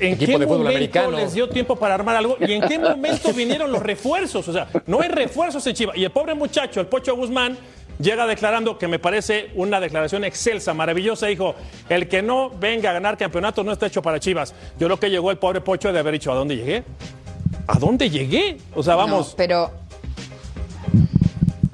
[0.00, 1.10] ¿En Equipo qué de fútbol americano.
[1.10, 2.36] les dio tiempo para armar algo?
[2.40, 4.48] ¿Y en qué momento vinieron los refuerzos?
[4.48, 5.96] O sea, no hay refuerzos en Chivas.
[5.96, 7.58] Y el pobre muchacho, el Pocho Guzmán,
[7.98, 11.26] llega declarando que me parece una declaración excelsa, maravillosa.
[11.26, 11.54] Dijo,
[11.88, 14.54] el que no venga a ganar campeonato no está hecho para Chivas.
[14.78, 16.84] Yo creo que llegó el pobre Pocho de haber dicho, ¿a dónde llegué?
[17.66, 18.56] ¿A dónde llegué?
[18.74, 19.30] O sea, vamos...
[19.30, 19.70] No, pero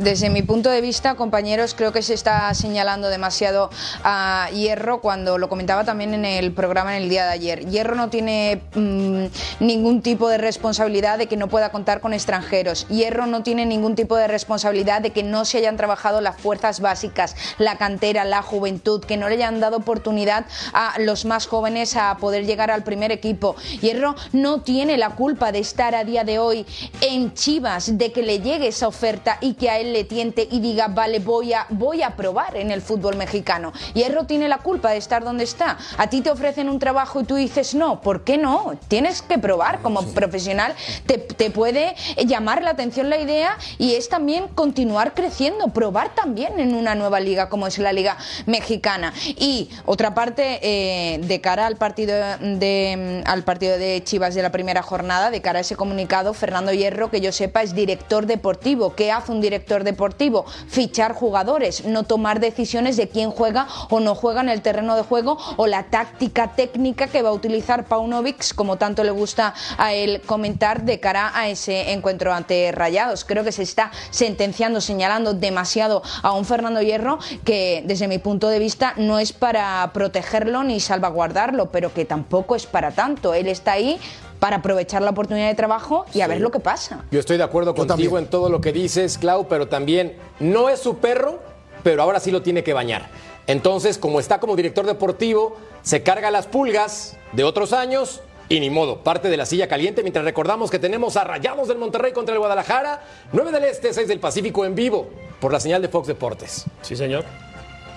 [0.05, 3.71] desde mi punto de vista, compañeros, creo que se está señalando demasiado
[4.05, 7.67] a Hierro cuando lo comentaba también en el programa en el día de ayer.
[7.71, 9.25] Hierro no tiene mm,
[9.61, 12.87] ningún tipo de responsabilidad de que no pueda contar con extranjeros.
[12.88, 16.81] Hierro no tiene ningún tipo de responsabilidad de que no se hayan trabajado las fuerzas
[16.81, 21.97] básicas, la cantera, la juventud, que no le hayan dado oportunidad a los más jóvenes
[21.97, 23.57] a poder llegar al primer equipo.
[23.81, 26.67] Hierro no tiene la culpa de estar a día de hoy
[27.01, 30.59] en Chivas, de que le llegue esa oferta y que a él le tiente y
[30.59, 33.73] diga, vale, voy a, voy a probar en el fútbol mexicano.
[33.95, 35.79] Hierro tiene la culpa de estar donde está.
[35.97, 38.01] A ti te ofrecen un trabajo y tú dices no.
[38.01, 38.75] ¿Por qué no?
[38.89, 40.75] Tienes que probar como profesional.
[41.07, 41.95] Te, te puede
[42.27, 47.21] llamar la atención la idea y es también continuar creciendo, probar también en una nueva
[47.21, 49.13] liga como es la Liga Mexicana.
[49.27, 54.51] Y otra parte, eh, de cara al partido de, al partido de Chivas de la
[54.51, 58.95] primera jornada, de cara a ese comunicado, Fernando Hierro, que yo sepa, es director deportivo.
[58.97, 60.44] ¿Qué hace un director deportivo?
[60.68, 65.03] Fichar jugadores, no tomar decisiones de quién juega o no juega en el terreno de
[65.03, 69.92] juego o la táctica técnica que va a utilizar Paunovic, como tanto le gusta a
[69.94, 73.25] él comentar, de cara a ese encuentro ante Rayados.
[73.25, 78.49] Creo que se está sentenciando, señalando demasiado a un Fernando Hierro que, desde mi punto
[78.49, 83.35] de vista, no es para protegerlo ni salvaguardarlo, pero que tampoco es para tanto.
[83.35, 83.99] Él está ahí
[84.45, 87.03] para aprovechar la oportunidad de trabajo y a ver lo que pasa.
[87.11, 90.81] Yo estoy de acuerdo contigo en todo lo que dices, Clau, pero también no es
[90.81, 91.39] su perro,
[91.83, 93.09] pero ahora sí lo tiene que bañar.
[93.47, 98.69] Entonces, como está como director deportivo, se carga las pulgas de otros años y ni
[98.69, 102.35] modo, parte de la silla caliente mientras recordamos que tenemos a Rayados del Monterrey contra
[102.35, 103.03] el Guadalajara,
[103.33, 105.09] 9 del Este, 6 del Pacífico en vivo
[105.41, 106.67] por la señal de Fox Deportes.
[106.83, 107.25] Sí, señor.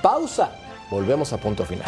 [0.01, 0.51] Pausa.
[0.89, 1.87] Volvemos a punto final.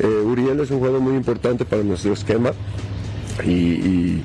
[0.00, 2.52] Eh, Uriel es un jugador muy importante para nuestro esquema
[3.44, 4.22] y, y-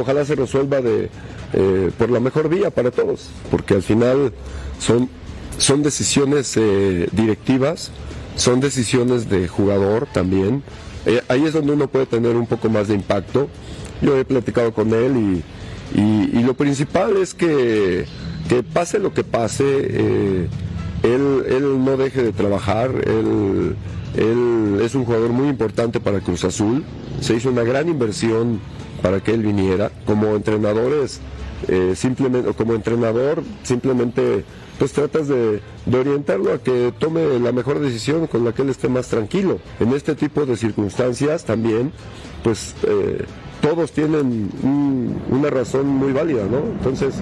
[0.00, 1.08] ojalá se resuelva de,
[1.52, 4.32] eh, por la mejor vía para todos, porque al final
[4.78, 5.08] son,
[5.56, 7.90] son decisiones eh, directivas,
[8.36, 10.62] son decisiones de jugador también.
[11.28, 13.48] Ahí es donde uno puede tener un poco más de impacto.
[14.02, 15.42] Yo he platicado con él
[15.94, 18.04] y, lo principal es que,
[18.48, 20.46] que pase lo que pase,
[21.02, 23.74] él, él no deje de trabajar, él,
[24.18, 26.84] él es un jugador muy importante para Cruz Azul,
[27.20, 28.60] se hizo una gran inversión
[29.02, 29.90] para que él viniera.
[30.06, 31.20] Como entrenadores,
[31.68, 34.44] eh, simplemente, como entrenador, simplemente
[34.78, 38.68] pues tratas de, de orientarlo a que tome la mejor decisión con la que él
[38.68, 39.58] esté más tranquilo.
[39.80, 41.90] En este tipo de circunstancias también,
[42.44, 43.24] pues eh,
[43.60, 46.58] todos tienen un- una razón muy válida, ¿no?
[46.58, 47.14] Entonces,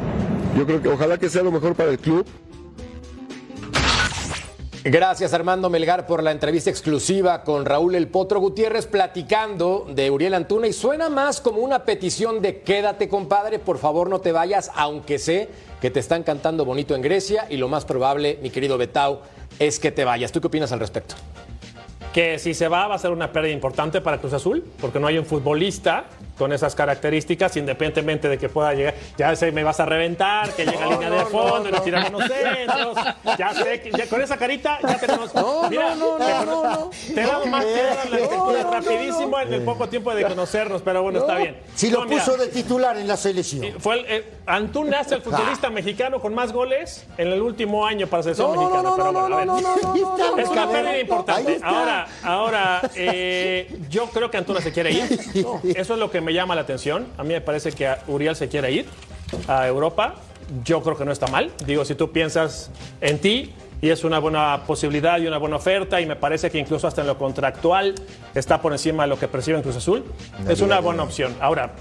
[0.57, 2.27] yo creo que ojalá que sea lo mejor para el club.
[4.89, 10.33] Gracias Armando Melgar por la entrevista exclusiva con Raúl El Potro Gutiérrez platicando de Uriel
[10.33, 14.71] Antuna y suena más como una petición de quédate compadre, por favor no te vayas,
[14.77, 15.49] aunque sé
[15.81, 19.23] que te están cantando bonito en Grecia y lo más probable, mi querido Betau,
[19.59, 20.31] es que te vayas.
[20.31, 21.17] ¿Tú qué opinas al respecto?
[22.13, 25.07] que si se va va a ser una pérdida importante para Cruz Azul, porque no
[25.07, 26.07] hay un futbolista
[26.39, 28.95] con esas características, independientemente de que pueda llegar.
[29.17, 32.11] Ya sé, me vas a reventar, que llega a línea de fondo y nos tiramos
[32.11, 32.97] unos centros.
[33.39, 35.31] Ya sé, que ya con esa carita ya tenemos.
[35.71, 36.91] Mira, no, no, te, no, no.
[37.15, 40.83] te he dado más piedra en la lectura rapidísimo en el poco tiempo de conocernos,
[40.83, 41.57] pero bueno, está bien.
[41.75, 43.75] Si lo No, mira, puso de titular en la selección.
[43.81, 48.07] fue el, eh, Antuna es el futbolista mexicano con más goles en el último año
[48.07, 48.89] para la selección No, no, mexicana.
[48.91, 49.63] no, pero no, bueno, a no, ver.
[49.63, 51.61] no, no, está, Es una pérdida importante.
[51.63, 55.21] Ahora, ahora eh, yo creo que Antuna se quiere ir.
[55.77, 57.07] Eso es lo que me llama la atención.
[57.17, 58.87] A mí me parece que Uriel se quiere ir
[59.49, 60.17] a Europa.
[60.65, 61.53] Yo creo que no está mal.
[61.65, 66.01] Digo, si tú piensas en ti y es una buena posibilidad y una buena oferta
[66.01, 67.95] y me parece que incluso hasta en lo contractual
[68.35, 70.05] está por encima de lo que percibe en Cruz Azul,
[70.49, 71.37] es una buena opción.
[71.41, 71.73] Ahora,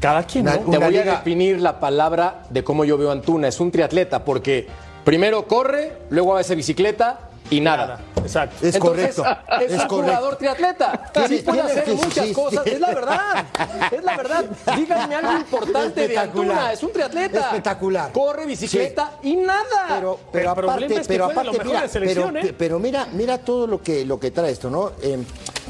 [0.00, 0.52] cada quien, ¿no?
[0.52, 3.48] Te Una voy a definir la palabra de cómo yo veo a Antuna.
[3.48, 4.66] Es un triatleta porque
[5.04, 8.00] primero corre, luego hace bicicleta y nada.
[8.22, 8.56] Exacto.
[8.66, 9.24] Es Entonces, correcto.
[9.60, 9.94] Es, es un correcto.
[9.96, 11.10] jugador triatleta.
[11.12, 12.64] Tiene- Sí puede hacer que- muchas sí, cosas.
[12.64, 12.70] sí.
[12.70, 13.44] Es la verdad.
[13.90, 14.44] Es la verdad.
[14.76, 16.50] Díganme algo importante de Espectacular.
[16.56, 16.72] Antuna.
[16.72, 17.40] Es un triatleta.
[17.40, 18.12] Espectacular.
[18.12, 19.62] Corre, bicicleta y nada.
[19.88, 22.54] Pero, pero El problema aparte, es que pero aparte, mejor mira, de selección, pero, ¿eh?
[22.56, 24.92] pero mira, mira todo lo que, lo que trae esto, ¿no?
[25.02, 25.18] Eh,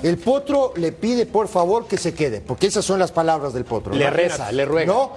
[0.03, 3.65] el potro le pide por favor que se quede, porque esas son las palabras del
[3.65, 3.95] potro.
[3.95, 4.11] le ¿no?
[4.11, 4.93] reza, le ruega.
[4.93, 5.13] ¿No?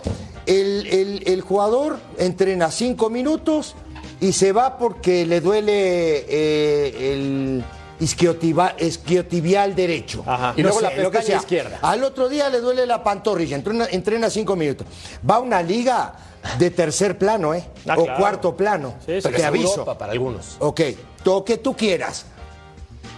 [0.45, 3.75] El, el- el jugador entrena cinco minutos
[4.21, 7.63] y se va porque le duele eh, el,
[7.99, 10.23] isquiotibial derecho.
[10.25, 10.53] Ajá.
[10.57, 11.45] Y No luego la sé, lo que pestaña sea.
[11.45, 11.79] izquierda.
[11.81, 14.87] Al otro día le duele la pantorrilla, entrena, entrena cinco minutos.
[15.29, 16.13] Va a una liga
[16.59, 17.63] de tercer plano, ¿eh?
[17.87, 18.19] Ah, o claro.
[18.19, 18.95] cuarto plano.
[19.05, 19.69] Sí, sí, te aviso.
[19.71, 20.57] Europa para algunos.
[20.59, 20.81] Ok,
[21.23, 22.25] lo que tú quieras.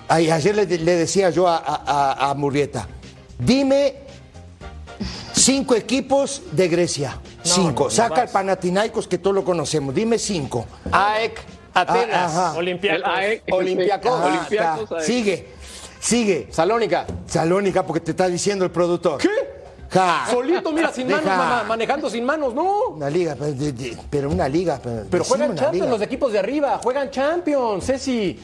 [0.08, 1.84] Ay, ayer le, le decía yo a, a-
[2.26, 2.88] a- a Murrieta,
[3.38, 3.96] dime
[5.34, 7.20] cinco equipos de Grecia.
[7.48, 7.84] Cinco.
[7.84, 8.32] no, no Saca el vas.
[8.32, 9.94] Panathinaikos que todos lo conocemos.
[9.94, 10.66] Dime cinco.
[10.92, 11.40] AEK,
[11.74, 12.62] Atenas, Ah, sí,
[14.60, 14.78] Ah.
[15.02, 15.48] Sigue,
[16.00, 16.48] sigue.
[16.52, 17.06] Salónica.
[17.28, 19.20] Salónica, porque te está diciendo el productor.
[19.22, 19.30] ¿Qué?
[20.30, 22.90] Solito, mira, sin manos, mamá, manejando sin manos, no.
[22.90, 24.80] Una liga, pero, de- de- pero una liga.
[24.84, 25.86] Pero, Pero juegan Champions liga.
[25.88, 28.38] los equipos de arriba, juegan Champions, Ceci.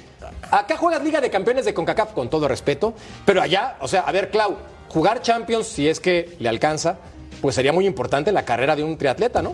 [0.51, 2.93] Acá juegas Liga de Campeones de CONCACAF, con todo respeto,
[3.25, 4.55] pero allá, o sea, a ver, Clau,
[4.87, 6.95] jugar Champions, si es que le alcanza,
[7.43, 9.53] pues sería muy importante la carrera de un triatleta, ¿no?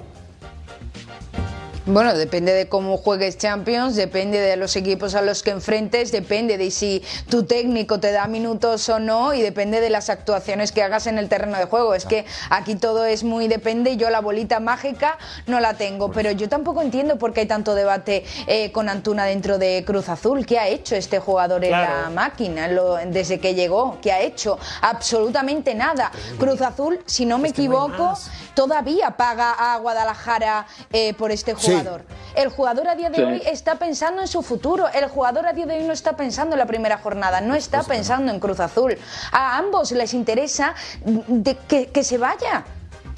[1.91, 6.60] Bueno, depende de cómo juegues Champions, depende de los equipos a los que enfrentes, depende
[6.60, 10.84] de si tu técnico te da minutos o no y depende de las actuaciones que
[10.84, 11.95] hagas en el terreno de juego.
[11.95, 16.12] Es que aquí todo es muy depende y yo la bolita mágica no la tengo,
[16.12, 20.10] pero yo tampoco entiendo por qué hay tanto debate eh, con Antuna dentro de Cruz
[20.10, 20.45] Azul.
[20.45, 22.02] ¿Qué ha hecho este jugador en Claro.
[22.04, 23.97] la máquina lo- desde que llegó?
[23.99, 24.60] ¿Qué ha hecho?
[24.84, 26.12] Absolutamente nada.
[26.38, 28.13] Cruz Azul, si no me equivoco,
[28.54, 31.78] todavía paga a Guadalajara eh, por este Sí.
[31.79, 32.03] Jugador.
[32.35, 33.23] El jugador a día de Sí.
[33.23, 34.87] hoy está pensando en su futuro.
[34.89, 37.83] El jugador a día de hoy no está pensando en la primera jornada, no está
[37.83, 38.97] pensando en Cruz Azul.
[39.31, 42.63] A ambos les interesa de que, que se vaya.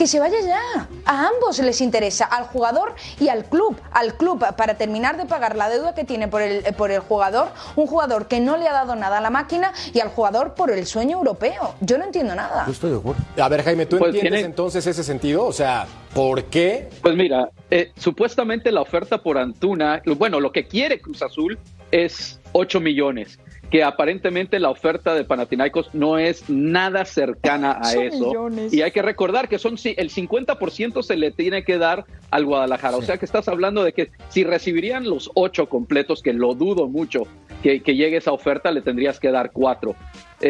[0.01, 0.87] Que se vaya ya.
[1.05, 3.79] A ambos les interesa, al jugador y al club.
[3.91, 7.49] Al club, para terminar de pagar la deuda que tiene por el, por el jugador,
[7.75, 10.71] un jugador que no le ha dado nada a la máquina y al jugador por
[10.71, 11.75] el sueño europeo.
[11.81, 12.63] Yo no entiendo nada.
[12.65, 13.21] Yo estoy de acuerdo.
[13.39, 15.45] A ver, Jaime, ¿tú Pues entiendes tiene- entonces ese sentido?
[15.45, 15.85] O sea,
[16.15, 16.89] ¿por qué?
[17.03, 21.59] Pues mira, eh, supuestamente la oferta por Antuna, bueno, lo que quiere Cruz Azul
[21.91, 23.37] es 8 millones,
[23.71, 28.27] que aparentemente la oferta de Panathinaikos no es nada cercana a Ocho eso.
[28.27, 28.73] millones.
[28.73, 32.97] Y hay que recordar que son el 50% se le tiene que dar al Guadalajara.
[32.97, 36.89] O sea que estás hablando de que si recibirían los 8 completos, que lo dudo
[36.89, 37.23] mucho
[37.63, 39.95] que, que llegue esa oferta, le tendrías que dar 4.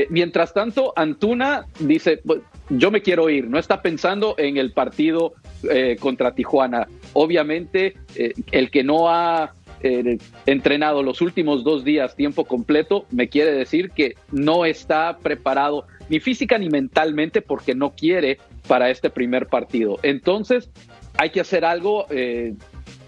[0.09, 5.33] mientras tanto, Antuna dice, "Pues, yo me quiero ir, no está pensando en el partido
[5.69, 6.87] eh, contra Tijuana.
[7.13, 13.29] Obviamente, eh, el que no ha eh, entrenado los últimos dos días tiempo completo, me
[13.29, 19.09] quiere decir que no está preparado ni física ni mentalmente porque no quiere para este
[19.09, 19.97] primer partido.
[20.03, 20.69] Entonces,
[21.17, 22.53] hay que hacer algo eh,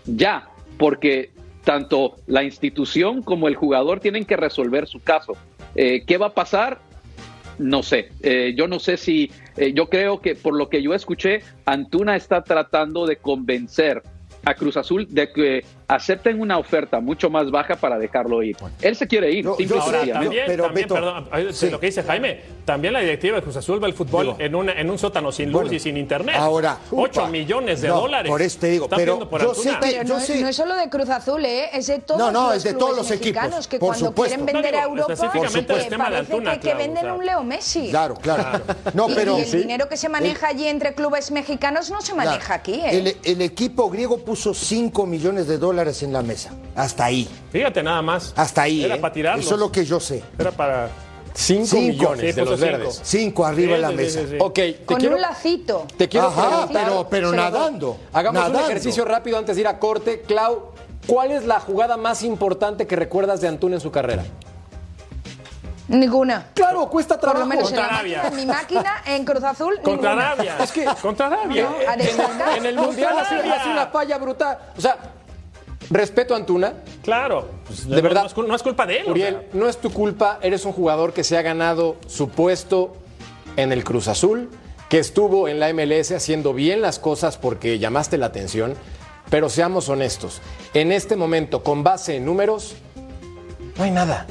[0.05, 1.31] ya, porque
[1.63, 5.33] tanto la institución como el jugador tienen que resolver su caso.
[5.75, 6.79] Eh, ¿Qué va a pasar?
[7.59, 8.09] No sé,
[8.55, 9.29] yo no sé si,
[9.75, 14.01] yo creo que por lo que yo escuché, Antuna está tratando de convencer
[14.45, 18.55] a Cruz Azul de que acepten una oferta mucho más baja para dejarlo ir.
[18.81, 21.69] Él se quiere ir, simple sé, Ahora, también, pero, también, Beto, perdón, sí.
[21.69, 24.55] lo que dice Jaime, también la directiva de Cruz Azul ve el fútbol Digo, en,
[24.55, 26.35] una- en un sótano sin luz bueno, y sin internet.
[26.37, 27.29] ahora, 8 upa.
[27.29, 28.29] millones de No, dólares.
[28.29, 30.55] por eso te digo, pero por yo sé que- Pero yo no, sé- no es
[30.55, 31.69] solo de Cruz Azul, ¿eh?
[31.73, 34.05] es de todos No, no, los es de todos los mexicanos equipos, que por cuando
[34.07, 34.35] supuesto.
[34.37, 36.77] quieren vender No, a digo, Europa específicamente eh, el tema de Antuna, que, que Clau,
[36.77, 37.13] venden o sea.
[37.15, 37.89] un Leo Messi.
[37.89, 38.61] Claro, claro.
[38.93, 42.53] No, pero el dinero que se maneja allí entre clubes mexicanos no se maneja Claro.
[42.61, 42.73] aquí.
[42.75, 42.99] ¿eh?
[42.99, 46.51] el, el equipo griego puso 5 millones de dólares en la mesa.
[46.75, 47.27] Hasta ahí.
[47.51, 48.33] Fíjate nada más.
[48.35, 48.83] Hasta ahí.
[48.83, 48.99] Era ¿eh?
[48.99, 49.45] para tirarlos.
[49.45, 50.23] Eso es lo que yo sé.
[50.37, 50.89] Era para.
[51.35, 51.81] 5 Cinco.
[51.81, 52.71] millones Sí, de los cinco.
[52.71, 52.99] verdes.
[53.03, 54.19] 5 arriba Sí, en la sí, mesa.
[54.21, 54.37] sí, sí.
[54.39, 55.87] Ok, te Con quiero, un lacito.
[55.97, 57.97] te quiero Ajá, pero, pero nadando.
[58.13, 58.59] Hagamos nadando.
[58.59, 60.21] un ejercicio rápido antes de ir a corte.
[60.27, 60.73] Clau,
[61.07, 64.23] ¿cuál es la jugada más importante que recuerdas de Antuna en su carrera?
[65.87, 66.47] Ninguna.
[66.53, 67.49] Claro, cuesta Por lo trabajo.
[67.49, 68.29] menos en, la Contra máquina, Arabia.
[68.29, 70.31] en mi máquina, en Cruz Azul, Contra ninguna.
[70.31, 70.57] Arabia.
[70.61, 71.63] Es que- Contra Arabia.
[71.69, 72.57] No, destacar.
[72.57, 73.53] En el Mundial Arabia.
[73.55, 74.57] hace una falla brutal.
[74.77, 74.97] O sea,
[75.89, 76.73] respeto a Antuna.
[77.03, 77.47] Claro.
[77.65, 78.21] Pues, De no- verdad.
[78.21, 79.07] No es, cul- no es culpa de él.
[79.07, 79.49] o Uriel, sea.
[79.53, 80.39] no es tu culpa.
[80.41, 82.93] Eres un jugador que se ha ganado su puesto
[83.57, 84.49] en el Cruz Azul,
[84.89, 88.75] que estuvo en la MLS haciendo bien las cosas porque llamaste la atención.
[89.29, 90.41] Pero seamos honestos,
[90.73, 92.75] en este momento, con base en números,
[93.77, 94.27] no hay nada.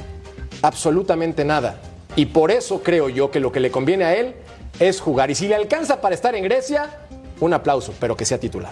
[0.61, 1.81] Absolutamente nada.
[2.15, 4.35] Y por eso creo yo que lo que le conviene a él
[4.79, 5.31] es jugar.
[5.31, 6.99] Y si le alcanza para estar en Grecia,
[7.41, 8.71] un aplauso, pero que sea titular.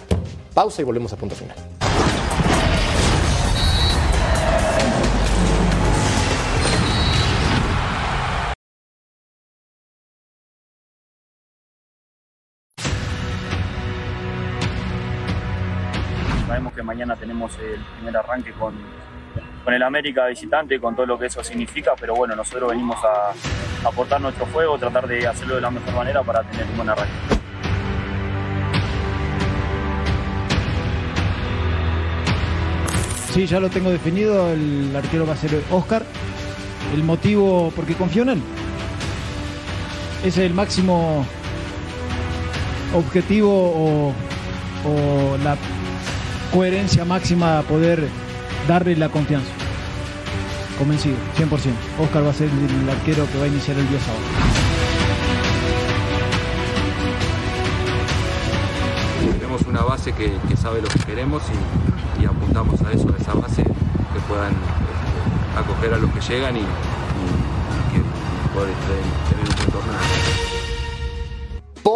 [0.54, 1.56] Pausa y volvemos a punto final.
[17.16, 18.74] Tenemos el primer arranque con,
[19.64, 23.30] con el América visitante, con todo lo que eso significa, pero bueno, nosotros venimos a,
[23.84, 26.88] a aportar nuestro juego, tratar de hacerlo de la mejor manera para tener un buen
[26.88, 27.12] arranque.
[33.32, 36.02] Sí, ya lo tengo definido, el arquero va a ser Oscar.
[36.94, 38.42] el motivo, porque confío en él.
[40.20, 41.24] Ese es el máximo
[42.94, 44.12] objetivo o,
[44.86, 45.56] o la
[46.52, 48.08] coherencia máxima a poder
[48.68, 49.50] darle la confianza.
[50.78, 51.48] Convencido, 100%.
[51.98, 54.22] Oscar va a ser el arquero que va a iniciar el día sábado.
[59.38, 61.42] Tenemos una base que, sabe lo que queremos
[62.20, 66.56] y, apuntamos a eso, a esa base, que puedan este, acoger a los que llegan
[66.56, 68.00] y, que
[68.54, 70.51] poder este, tener un buen.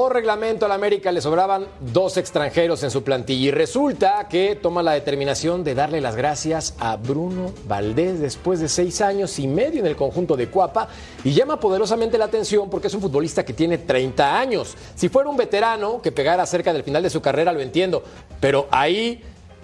[0.08, 4.82] Reglamento, a la América le sobraban dos extranjeros en su plantilla y resulta que toma
[4.82, 9.80] la determinación de darle las gracias a Bruno Valdés después de seis años y medio
[9.80, 10.88] en el conjunto de Cuapa
[11.24, 14.74] y llama poderosamente la atención porque es un futbolista que tiene 30 años.
[14.94, 18.02] Si fuera un veterano que pegara cerca del final de su carrera, lo entiendo,
[18.40, 19.22] pero ahí,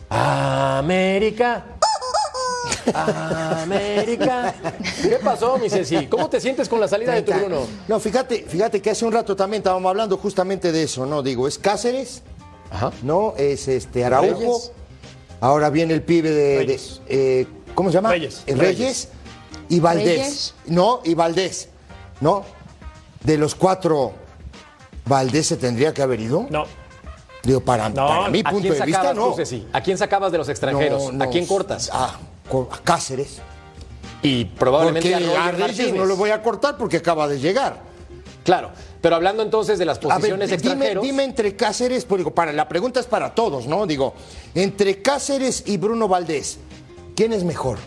[0.08, 1.78] América.
[2.94, 4.54] América.
[5.02, 6.06] ¿Qué pasó, mi Ceci?
[6.06, 7.66] ¿Cómo te sientes con la salida de tu Bruno?
[7.88, 11.22] No, fíjate, fíjate que hace un rato también estábamos hablando justamente de eso, ¿no?
[11.22, 12.22] Digo, es Cáceres,
[13.02, 13.34] ¿no?
[13.36, 14.38] Es este Araujo.
[14.38, 14.72] Reyes.
[15.40, 16.42] Ahora viene el pibe de.
[16.42, 17.00] de, Reyes.
[17.08, 18.10] eh, ¿Cómo se llama?
[18.10, 18.42] Reyes.
[18.46, 19.08] Eh, Reyes.
[19.68, 20.04] Y Valdés.
[20.06, 20.54] Reyes.
[20.66, 21.68] No, y Valdés.
[22.20, 22.44] ¿No?
[23.24, 24.12] De los cuatro,
[25.06, 26.46] Valdés se tendría que haber ido.
[26.50, 26.64] No.
[27.42, 29.34] Digo, para, No, para mi ¿A punto quién de vista, no.
[29.34, 29.42] tú?
[29.72, 31.12] ¿A quién sacabas de los extranjeros?
[31.12, 31.90] No, ¿A quién cortas?
[31.92, 32.16] Ah,
[32.48, 33.40] a Cáceres.
[34.22, 37.40] Y probablemente Porque a Roger a Reyes no lo voy a cortar porque acaba de
[37.40, 37.80] llegar.
[38.44, 38.70] Claro,
[39.00, 41.04] pero hablando entonces de las ver, posiciones dime, extranjeros.
[41.04, 43.86] dime entre Cáceres, pues digo, para, la pregunta es para todos, ¿no?
[43.86, 44.14] Digo,
[44.54, 46.58] entre Cáceres y Bruno Valdés,
[47.16, 47.78] ¿quién es mejor?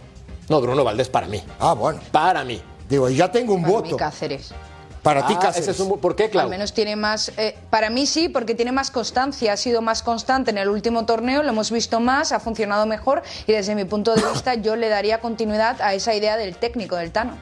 [0.50, 1.42] No, Bruno Valdés para mí.
[1.60, 2.00] Ah, bueno.
[2.12, 2.62] Para mí.
[2.90, 3.98] Digo, ya tengo un Para mí, voto.
[3.98, 4.54] Cáceres.
[5.06, 5.68] Para ti, Ah, Cáceres.
[5.68, 6.50] ese es un bu- ¿Por qué, Al Clau?
[6.50, 7.32] menos tiene más.
[7.38, 9.54] eh, para mí sí, porque tiene más constancia.
[9.54, 13.22] Ha sido más constante en el último torneo, lo hemos visto más, ha funcionado mejor
[13.46, 16.96] y desde mi punto de vista yo le daría continuidad a esa idea del técnico,
[16.96, 17.34] del Tano.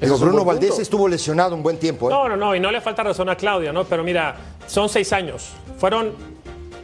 [0.00, 2.14] Digo, Bruno Valdés estuvo lesionado un buen tiempo, ¿eh?
[2.14, 3.84] No, no, no, y no le falta razón a Claudia, ¿no?
[3.84, 4.34] Pero mira,
[4.66, 5.50] son seis años.
[5.78, 6.14] Fueron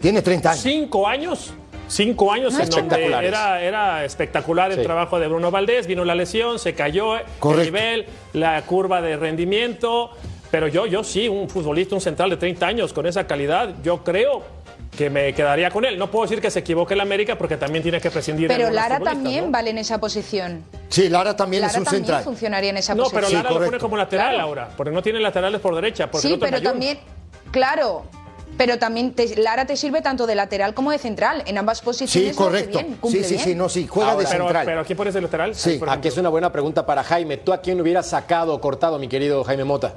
[0.02, 0.62] Tiene 30 años.
[0.62, 1.54] cinco años.
[1.88, 4.82] Cinco años No, en donde era, era espectacular el Sí.
[4.84, 5.86] trabajo de Bruno Valdés.
[5.86, 7.64] Vino la lesión, se cayó el Correcto.
[7.64, 10.10] nivel, la curva de rendimiento.
[10.50, 14.02] Pero yo, yo sí, un futbolista, un central de 30 años con esa calidad, yo
[14.04, 14.42] creo
[14.96, 15.98] que me quedaría con él.
[15.98, 18.70] No puedo decir que se equivoque el América porque también tiene que prescindir de Pero
[18.70, 19.50] Lara también ¿no?
[19.50, 20.64] vale en esa posición.
[20.88, 22.24] Sí, Lara también Lara es un también central.
[22.24, 23.20] funcionaría en esa No, posición.
[23.20, 24.48] pero Sí, Lara lo pone como lateral Claro.
[24.48, 26.10] ahora, porque no tiene laterales por derecha.
[26.10, 26.98] Porque el Sí, pero también,
[27.50, 28.04] claro,
[28.56, 31.42] pero también te- Lara te sirve tanto de lateral como de central.
[31.46, 32.78] En ambas Sí, posiciones hace correcto.
[32.78, 33.44] bien, sí, sí, bien.
[33.44, 34.66] sí, no, sí, juega de Pero, central.
[34.66, 35.54] pero ¿quién pones de lateral?
[35.54, 35.70] Sí.
[35.72, 37.36] Ahí, Aquí es una buena pregunta para Jaime.
[37.36, 39.96] ¿Tú a quién hubieras sacado o cortado, mi querido Jaime Mota?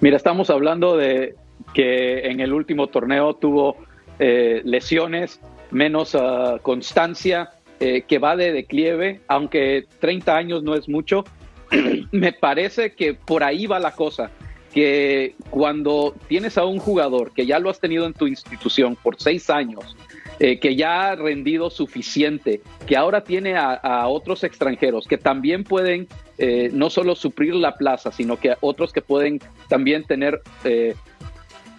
[0.00, 1.36] Mira, estamos hablando de
[1.74, 3.76] que en el último torneo tuvo
[4.18, 5.38] eh, lesiones,
[5.70, 7.50] menos ah, constancia,
[7.80, 11.24] eh, que va de declive, aunque 30 años no es mucho.
[12.12, 14.30] Me parece que por ahí va la cosa,
[14.72, 19.20] que cuando tienes a un jugador que ya lo has tenido en tu institución por
[19.20, 19.96] seis años,
[20.40, 26.08] eh, que ya ha rendido suficiente, que ahora tiene a, otros extranjeros que también pueden
[26.38, 30.94] eh, no solo suplir la plaza, sino que otros que pueden también tener eh,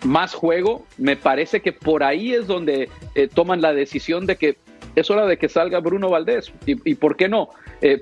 [0.05, 4.57] más juego, me parece que por ahí es donde eh, toman la decisión de que
[4.95, 6.53] es hora de que salga Bruno Valdés.
[6.67, 7.49] ¿Y, y por qué no?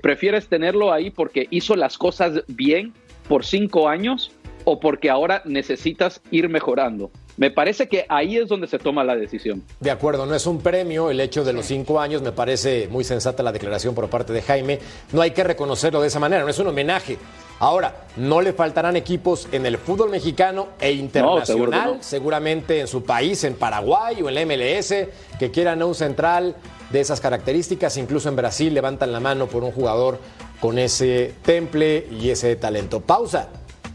[0.03, 2.93] ¿Prefieres tenerlo ahí porque hizo las cosas bien
[3.27, 4.31] por cinco años
[4.65, 7.11] o porque ahora necesitas ir mejorando?
[7.37, 9.63] Me parece que ahí es donde se toma la decisión.
[9.79, 13.03] De acuerdo, no es un premio el hecho de los cinco años, me parece muy
[13.03, 14.79] sensata la declaración por parte de Jaime.
[15.13, 17.17] No hay que reconocerlo de esa manera, no es un homenaje.
[17.59, 22.03] Ahora, no le faltarán equipos en el fútbol mexicano e internacional, no.
[22.03, 24.93] seguramente en su país, en Paraguay o en la MLS,
[25.37, 26.55] que quieran un central
[26.89, 27.97] de esas características.
[27.97, 30.19] Incluso en Brasil levantan la mano por un jugador
[30.59, 33.01] con ese temple y ese talento.
[33.01, 33.49] Pausa,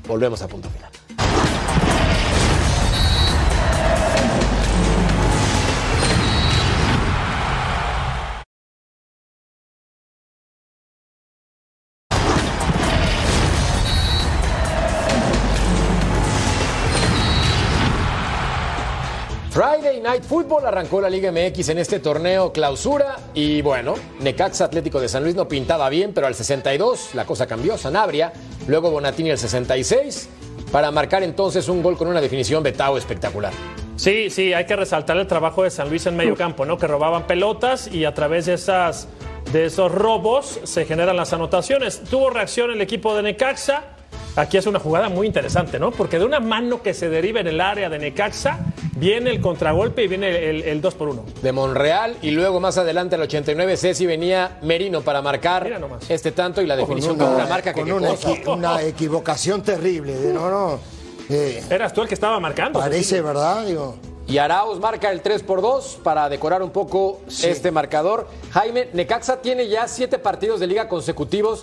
[0.07, 0.86] volvemos a punto final.
[20.16, 25.10] Night Football arrancó la Liga MX en este torneo clausura y bueno, Necaxa Atlético de
[25.10, 28.32] San Luis no pintaba bien, pero al 62 la cosa cambió, Sanabria,
[28.66, 30.30] luego Bonatini al 66
[30.72, 33.52] para marcar entonces un gol con una definición Betao espectacular.
[33.96, 36.78] Sí, sí, hay que resaltar el trabajo de San Luis en medio campo, ¿no?
[36.78, 39.08] Que robaban pelotas y a través de esas
[39.52, 42.02] de esos robos se generan las anotaciones.
[42.04, 43.82] Tuvo reacción el equipo de Necaxa.
[44.34, 45.90] Aquí es una jugada muy interesante, ¿no?
[45.90, 48.60] Porque de una mano que se deriva en el área de Necaxa,
[48.97, 51.24] viene el contragolpe y viene el, el 2 por 1.
[51.42, 55.70] De Monreal y luego más adelante al 89 Ceci venía Merino para marcar
[56.09, 58.82] este tanto y la Con definición una, con una marca que con una, equi- una
[58.82, 60.14] equivocación terrible.
[60.16, 60.80] de- No, no.
[61.30, 62.78] eh, Eras tú el que estaba marcando.
[62.80, 63.64] parece, ¿verdad?
[63.66, 63.97] Digo,
[64.28, 68.26] Y Arauz marca el 3 por 2 para decorar un poco este marcador.
[68.51, 71.62] Jaime, Necaxa tiene ya siete partidos de liga consecutivos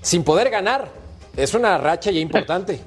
[0.00, 0.88] sin poder ganar.
[1.36, 2.80] Es una racha ya importante.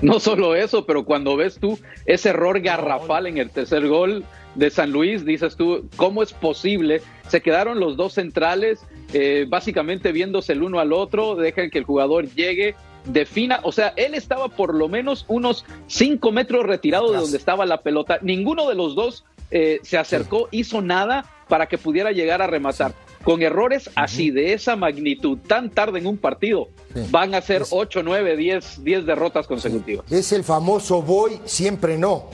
[0.02, 4.24] No solo eso, pero cuando ves tú ese error garrafal en el tercer gol
[4.54, 7.02] de San Luis, dices tú, ¿cómo es posible?
[7.28, 11.84] Se quedaron los dos centrales eh, básicamente viéndose el uno al otro, dejan que el
[11.84, 12.74] jugador llegue,
[13.04, 17.66] defina, o sea, él estaba por lo menos unos cinco metros retirado de donde estaba
[17.66, 22.40] la pelota, ninguno de los dos eh, se acercó, hizo nada para que pudiera llegar
[22.40, 22.94] a rematar.
[23.24, 26.68] Con errores así, de esa magnitud, tan tarde en un partido,
[27.10, 30.10] van a ser 8, 9, 10, 10 derrotas consecutivas.
[30.10, 32.26] es el famoso voy, siempre no.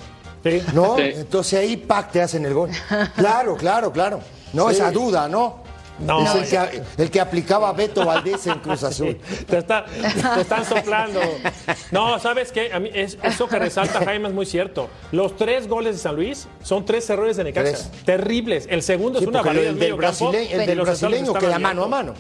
[0.75, 0.97] ¿No?
[0.97, 1.03] Sí.
[1.17, 2.71] Entonces ahí, pac, te hacen el gol.
[3.17, 4.21] Claro, claro, claro.
[4.53, 4.77] No, Sí.
[4.77, 5.65] esa duda, ¿no?
[5.99, 9.17] No, es el que, el que aplicaba Beto Valdés en Cruz Azul.
[9.49, 9.85] Te, está-
[10.35, 11.21] te están soplando.
[11.91, 12.73] No, ¿sabes qué?
[12.73, 14.89] A mí es- eso que resalta Jaime es muy cierto.
[15.13, 17.91] Los tres goles de San Luis son tres errores de Necaxa.
[18.05, 18.67] Terribles.
[18.71, 21.39] El segundo Sí, es una en del, medio campo brasile- el de del brasileño que
[21.39, 22.15] estaban mano a mano.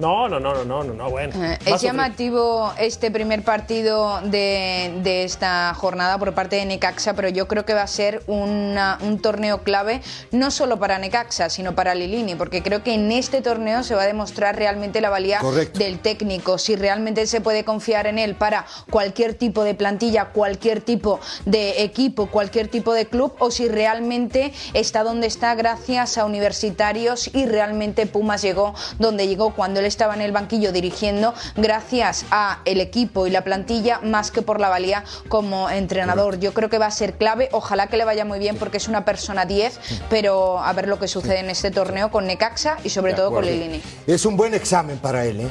[0.00, 1.44] No, no, no, no, no, no, no, bueno.
[1.44, 7.28] Eh, Es llamativo este primer partido de, de esta jornada por parte de Necaxa, pero
[7.28, 10.00] yo creo que va a ser una- un torneo clave
[10.32, 14.04] no solo para Necaxa, sino para Lilini, porque creo que en este torneo se va
[14.04, 15.78] a demostrar realmente la valía Correcto.
[15.78, 20.80] del técnico, si realmente se puede confiar en él para cualquier tipo de plantilla, cualquier
[20.80, 26.24] tipo de equipo, cualquier tipo de club, o si realmente está donde está gracias a
[26.24, 32.24] universitarios y realmente Pumas llegó donde llegó cuando él estaba en el banquillo dirigiendo gracias
[32.30, 36.38] a el equipo y la plantilla más que por la valía como entrenador.
[36.40, 38.88] Yo creo que va a ser clave, ojalá que le vaya muy bien porque es
[38.88, 39.78] una persona 10,
[40.08, 43.44] pero a ver lo que sucede en este torneo con Necaxa y sobre todo con
[43.44, 43.82] Lilini.
[44.06, 45.50] Es un buen examen para él, ¿eh?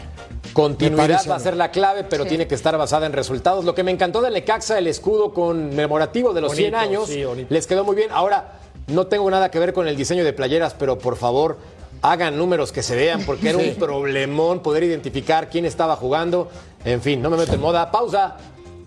[0.53, 2.29] Continuidad va a ser la clave, pero Sí.
[2.29, 3.65] tiene que estar basada en resultados.
[3.65, 7.23] Lo que me encantó del Necaxa, el escudo conmemorativo de los Bonito, 100 años, sí,
[7.49, 8.09] les quedó muy bien.
[8.11, 8.53] Ahora,
[8.87, 11.57] no tengo nada que ver con el diseño de playeras, pero por favor,
[12.01, 16.49] hagan números que se vean, porque era un problemón poder identificar quién estaba jugando.
[16.85, 17.91] En fin, no me meto en moda.
[17.91, 18.37] Pausa.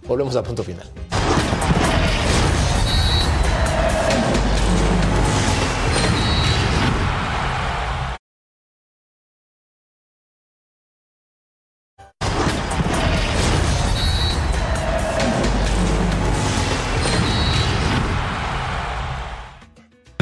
[0.07, 0.89] Volvemos a punto final.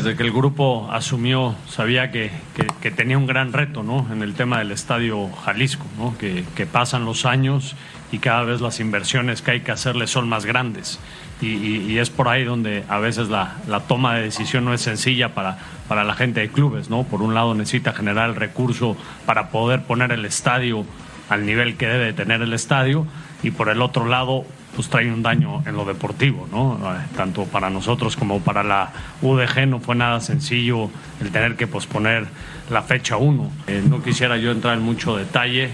[0.03, 4.07] Desde que el grupo asumió, sabía que, que- que tenía un gran reto ¿no?
[4.11, 6.17] en el tema del Estadio Jalisco, ¿no?
[6.17, 7.77] que, que pasan los años
[8.11, 10.99] y cada vez las inversiones que hay que hacerle son más grandes.
[11.43, 14.73] Y, y- y es por ahí donde a veces la, la toma de decisión no
[14.73, 16.89] es sencilla para, para la gente de clubes.
[16.89, 17.03] ¿no?
[17.05, 18.97] Por un lado necesita generar el recurso
[19.27, 20.87] para poder poner el estadio
[21.29, 23.07] al nivel que debe tener el estadio
[23.43, 26.79] y por el otro lado pues trae un daño en lo deportivo, ¿no?
[26.95, 31.67] Eh, Tanto para nosotros como para la UDG no fue nada sencillo el tener que
[31.67, 32.27] posponer
[32.71, 33.51] la fecha 1.
[33.89, 35.71] no quisiera yo entrar en mucho detalle eh,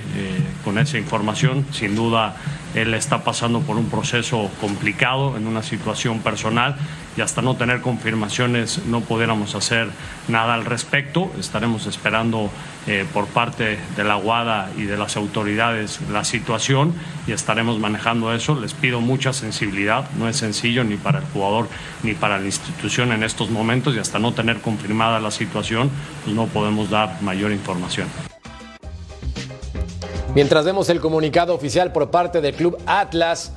[0.65, 1.67] con esa información.
[1.73, 2.37] Sin duda,
[2.75, 6.77] él está pasando por un proceso complicado en una situación personal
[7.17, 9.89] y hasta no tener confirmaciones no pudiéramos hacer
[10.29, 11.33] nada al respecto.
[11.39, 12.51] Estaremos esperando
[12.87, 16.95] eh, por parte de la Guada y de las autoridades la situación
[17.27, 18.59] y estaremos manejando eso.
[18.61, 21.69] Les pido mucha sensibilidad, no es sencillo ni para el jugador
[22.03, 25.91] ni para la institución en estos momentos y hasta no tener confirmada la situación,
[26.25, 28.09] pues no podemos dar mayor información.
[30.37, 33.53] Mientras vemos el comunicado oficial por parte del club Atlas,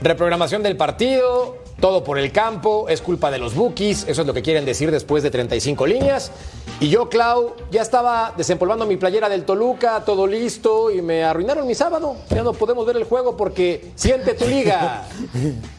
[0.00, 4.32] reprogramación del partido, todo por el campo, es culpa de los bookies, eso es lo
[4.32, 6.30] que quieren decir después de 35 líneas.
[6.78, 11.66] Y yo, Clau, ya estaba desempolvando mi playera del Toluca, todo listo, y me arruinaron
[11.66, 12.14] mi sábado.
[12.30, 15.08] Ya no podemos ver el juego porque siente tu liga.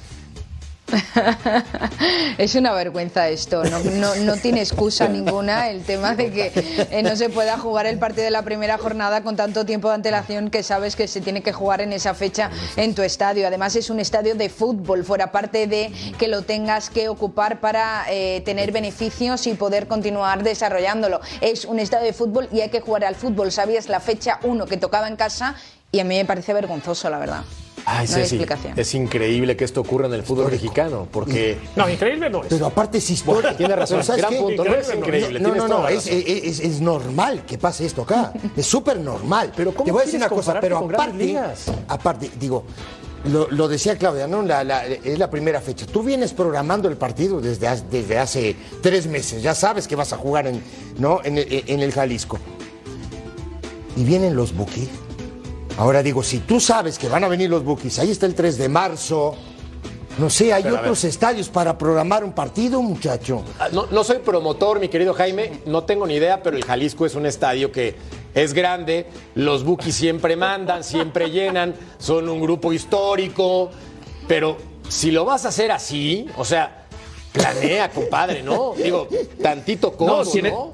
[2.38, 6.52] Es una vergüenza esto, no, tiene excusa ninguna el tema de que
[6.92, 9.96] eh, no se pueda jugar el partido de la primera jornada con tanto tiempo de
[9.96, 13.48] antelación que sabes que se tiene que jugar en esa fecha en tu estadio.
[13.48, 18.06] Además es un estadio de fútbol, fuera parte de que lo tengas que ocupar para
[18.10, 21.22] eh, tener beneficios y poder continuar desarrollándolo.
[21.42, 23.52] Es un estadio de fútbol y hay que jugar al fútbol.
[23.52, 25.56] Sabías la fecha 1 que tocaba en casa
[25.92, 27.44] y a mí me parece vergonzoso, la verdad.
[27.90, 28.74] Ay, no hay Ceci, explicación.
[28.78, 31.58] es increíble que esto ocurra en el fútbol mexicano, porque...
[31.78, 32.50] No, increíble no es.
[32.50, 33.56] Pero aparte es histórico.
[33.56, 34.40] tiene razón, Pero ¿sabes gran qué?
[34.42, 36.14] punto, no es increíble, No, no, no, es, razón.
[36.20, 38.34] es- es- es normal que pase esto acá.
[38.58, 39.54] Es súper normal.
[39.56, 41.40] Pero ¿cómo Te voy a decir una cosa, pero aparte,
[41.88, 42.66] aparte, digo,
[43.32, 44.42] lo, lo decía Claudia, ¿no?
[44.42, 45.86] La- la- es la primera fecha.
[45.86, 49.42] Tú vienes programando el partido desde, hace- desde hace tres meses.
[49.42, 50.62] Ya sabes que vas a jugar en,
[51.00, 51.22] ¿no?
[51.24, 52.38] en, el- en el Jalisco.
[53.96, 54.90] Y vienen los bookies.
[55.78, 58.58] Ahora digo, si tú sabes que van a venir los bookies, ahí está el 3
[58.58, 59.36] de marzo.
[60.18, 63.44] No sé, hay Pero otros estadios para programar un partido, muchacho.
[63.60, 67.06] Ah, No, no soy promotor, mi querido Jaime, no tengo ni idea, pero el Jalisco
[67.06, 67.96] es un estadio que
[68.34, 69.06] es grande,
[69.36, 73.70] los Bukis siempre mandan, siempre llenan, son un grupo histórico,
[74.28, 74.58] pero
[74.90, 76.88] si lo vas a hacer así, o sea,
[77.32, 78.74] planea, compadre, ¿no?
[78.76, 79.08] Digo,
[79.42, 80.74] tantito como, ¿no?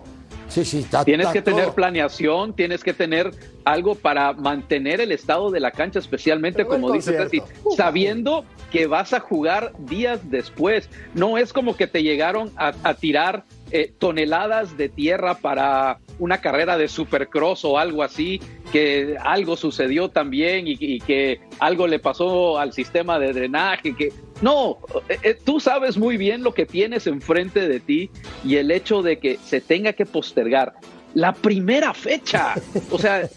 [0.53, 3.31] Sí, sí, está, Tienes está que tener planeación, tienes que tener
[3.65, 7.71] algo para mantener el estado de la cancha, especialmente Pero como dice concierto.
[7.75, 10.89] sabiendo que vas a jugar días después.
[11.15, 16.39] No es como que te llegaron a, a tirar eh, toneladas de tierra para una
[16.39, 18.39] carrera de supercross o algo así,
[18.71, 24.13] que algo sucedió también y, y que algo le pasó al sistema de drenaje, que
[24.43, 24.77] no,
[25.09, 28.11] eh, eh, tú sabes muy bien lo que tienes enfrente de ti
[28.43, 30.73] y el hecho de que se tenga que postergar
[31.15, 32.55] la primera fecha.
[32.91, 33.29] O sea, eh,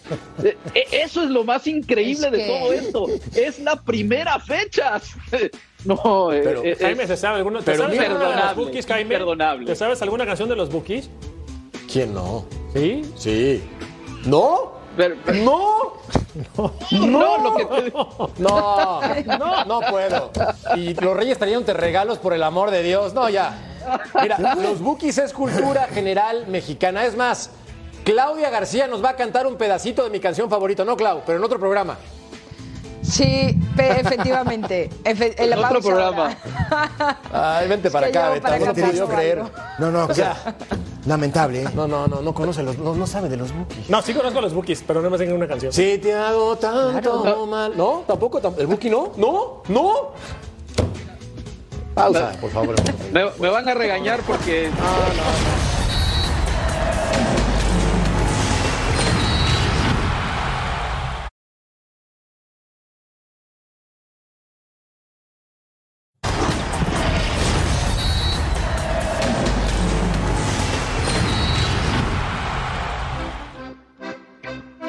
[0.42, 3.06] eh, eso es lo más increíble Es de que- todo esto.
[3.36, 5.00] Es la primera fecha.
[5.84, 8.86] No, eh, Pero, eh, Jaime, ¿se sabe alguna, ¿te pero sabes alguna de los Bookies,
[8.86, 9.02] Jaime?
[9.14, 9.66] imperdonable.
[9.66, 11.08] ¿Te sabes alguna canción de los Bookies?
[11.92, 12.44] ¿Quién no?
[12.74, 13.02] ¿Sí?
[13.14, 13.62] Sí.
[14.24, 14.72] ¿No?
[14.96, 16.72] Pero- pero- ¿No?
[16.90, 17.92] no, lo que te-
[18.42, 19.00] No,
[19.38, 20.30] no, no puedo.
[20.76, 23.14] Y los reyes trayéndote regalos por el amor de Dios.
[23.14, 23.56] No, ya.
[24.20, 27.04] Mira, los Bukis es cultura general mexicana.
[27.04, 27.50] Es más,
[28.04, 30.84] Claudia García nos va a cantar un pedacito de mi canción favorita.
[30.84, 31.96] No, Clau, pero en otro programa.
[33.08, 34.90] Sí, efectivamente.
[35.04, 36.36] Efe- en la En otro pausa programa.
[36.98, 37.18] ahora.
[37.58, 38.34] Ay, vente para que acá, No
[38.66, 39.42] acá puedo creer.
[39.78, 40.56] No, no, O sea,
[41.06, 41.68] lamentable, ¿eh?
[41.74, 43.88] no, no, no, no conoce los, no, no sabe de los Bukis.
[43.88, 45.72] No, sí conozco a los Bookies, pero no me sé una canción.
[45.72, 47.46] Si te hago tanto Claro.
[47.46, 47.76] mal.
[47.76, 48.40] No, tampoco.
[48.42, 49.12] tam- ¿El Buki no?
[49.16, 49.92] No, no.
[51.94, 52.74] Pausa, por favor.
[53.12, 54.68] me, me van a regañar porque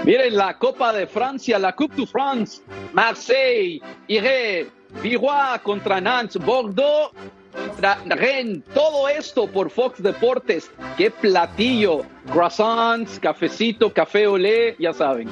[0.07, 2.61] Miren la Copa de Francia, la Coupe de France,
[2.93, 4.71] Marseille, Iré,
[5.03, 7.11] Virois contra Nantes, Bordeaux
[8.05, 10.69] Rennes, todo esto por Fox Deportes.
[10.97, 12.01] Qué platillo,
[12.31, 15.29] croissants, cafecito, café olé, ya saben.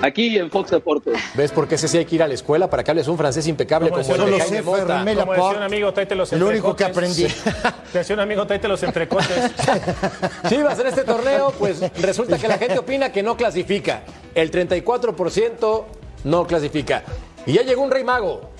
[0.00, 1.18] Aquí en Fox Deportes.
[1.34, 3.18] ¿Ves por qué ese sí hay que ir a la escuela para que hables un
[3.18, 5.04] francés impecable Como como, el de Jaime Mota?
[5.04, 7.26] Como decía un amigo, tráete los Lo único que aprendí.
[7.92, 9.28] Decía un amigo, tráete los entrecotes.
[10.48, 14.02] Chivas en este torneo, pues resulta que la gente opina que no clasifica.
[14.34, 15.84] El 34%
[16.24, 17.02] no clasifica.
[17.44, 18.50] Y ya llegó un rey mago.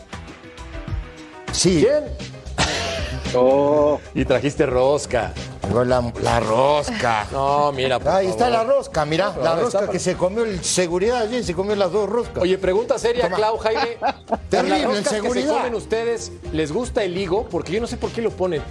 [1.53, 2.32] Sí, ¿Quién?
[3.35, 5.33] Oh, Y trajiste rosca.
[5.73, 7.27] la, la rosca.
[7.33, 10.63] No, mira, por Ahí está la rosca, mira, No, la rosca que se comió el
[10.65, 12.43] seguridad allí, se comió las dos roscas.
[12.43, 13.37] Oye, pregunta seria, Toma.
[13.37, 13.97] Clau, Jaime.
[14.51, 17.47] Terrible, ¿Las roscas que se comen ustedes, ¿les gusta el higo?
[17.49, 18.63] Porque yo no sé por qué lo ponen.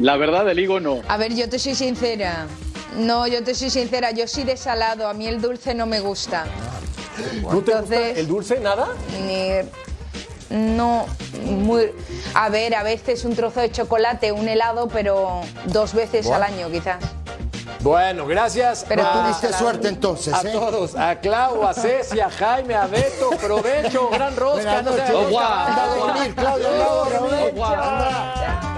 [0.00, 1.00] la verdad, el higo no.
[1.08, 2.46] A ver, yo te soy sincera.
[2.98, 4.10] No, yo te soy sincera.
[4.10, 5.08] Yo soy de salado.
[5.08, 6.44] A mí el dulce no me gusta.
[7.42, 8.60] ¿No te gusta Entonces- el dulce?
[8.60, 8.88] ¿Nada?
[9.26, 9.68] Ni-
[10.50, 11.06] No,
[11.44, 11.92] muy.
[12.34, 16.70] A ver, a veces un trozo de chocolate, un helado, pero dos veces al año
[16.70, 16.98] quizás.
[17.80, 18.84] Bueno, gracias.
[18.88, 20.52] Pero a- Tuviste suerte entonces, A ¿eh?
[20.52, 24.98] todos, a Clau, a Ceci, a Jaime, a Beto, provecho, gran rosca, Buenas no se
[24.98, 25.14] noches.
[25.14, 25.70] Au revoir.
[25.70, 28.32] Anda a dormir, anda a.
[28.52, 28.75] Anda.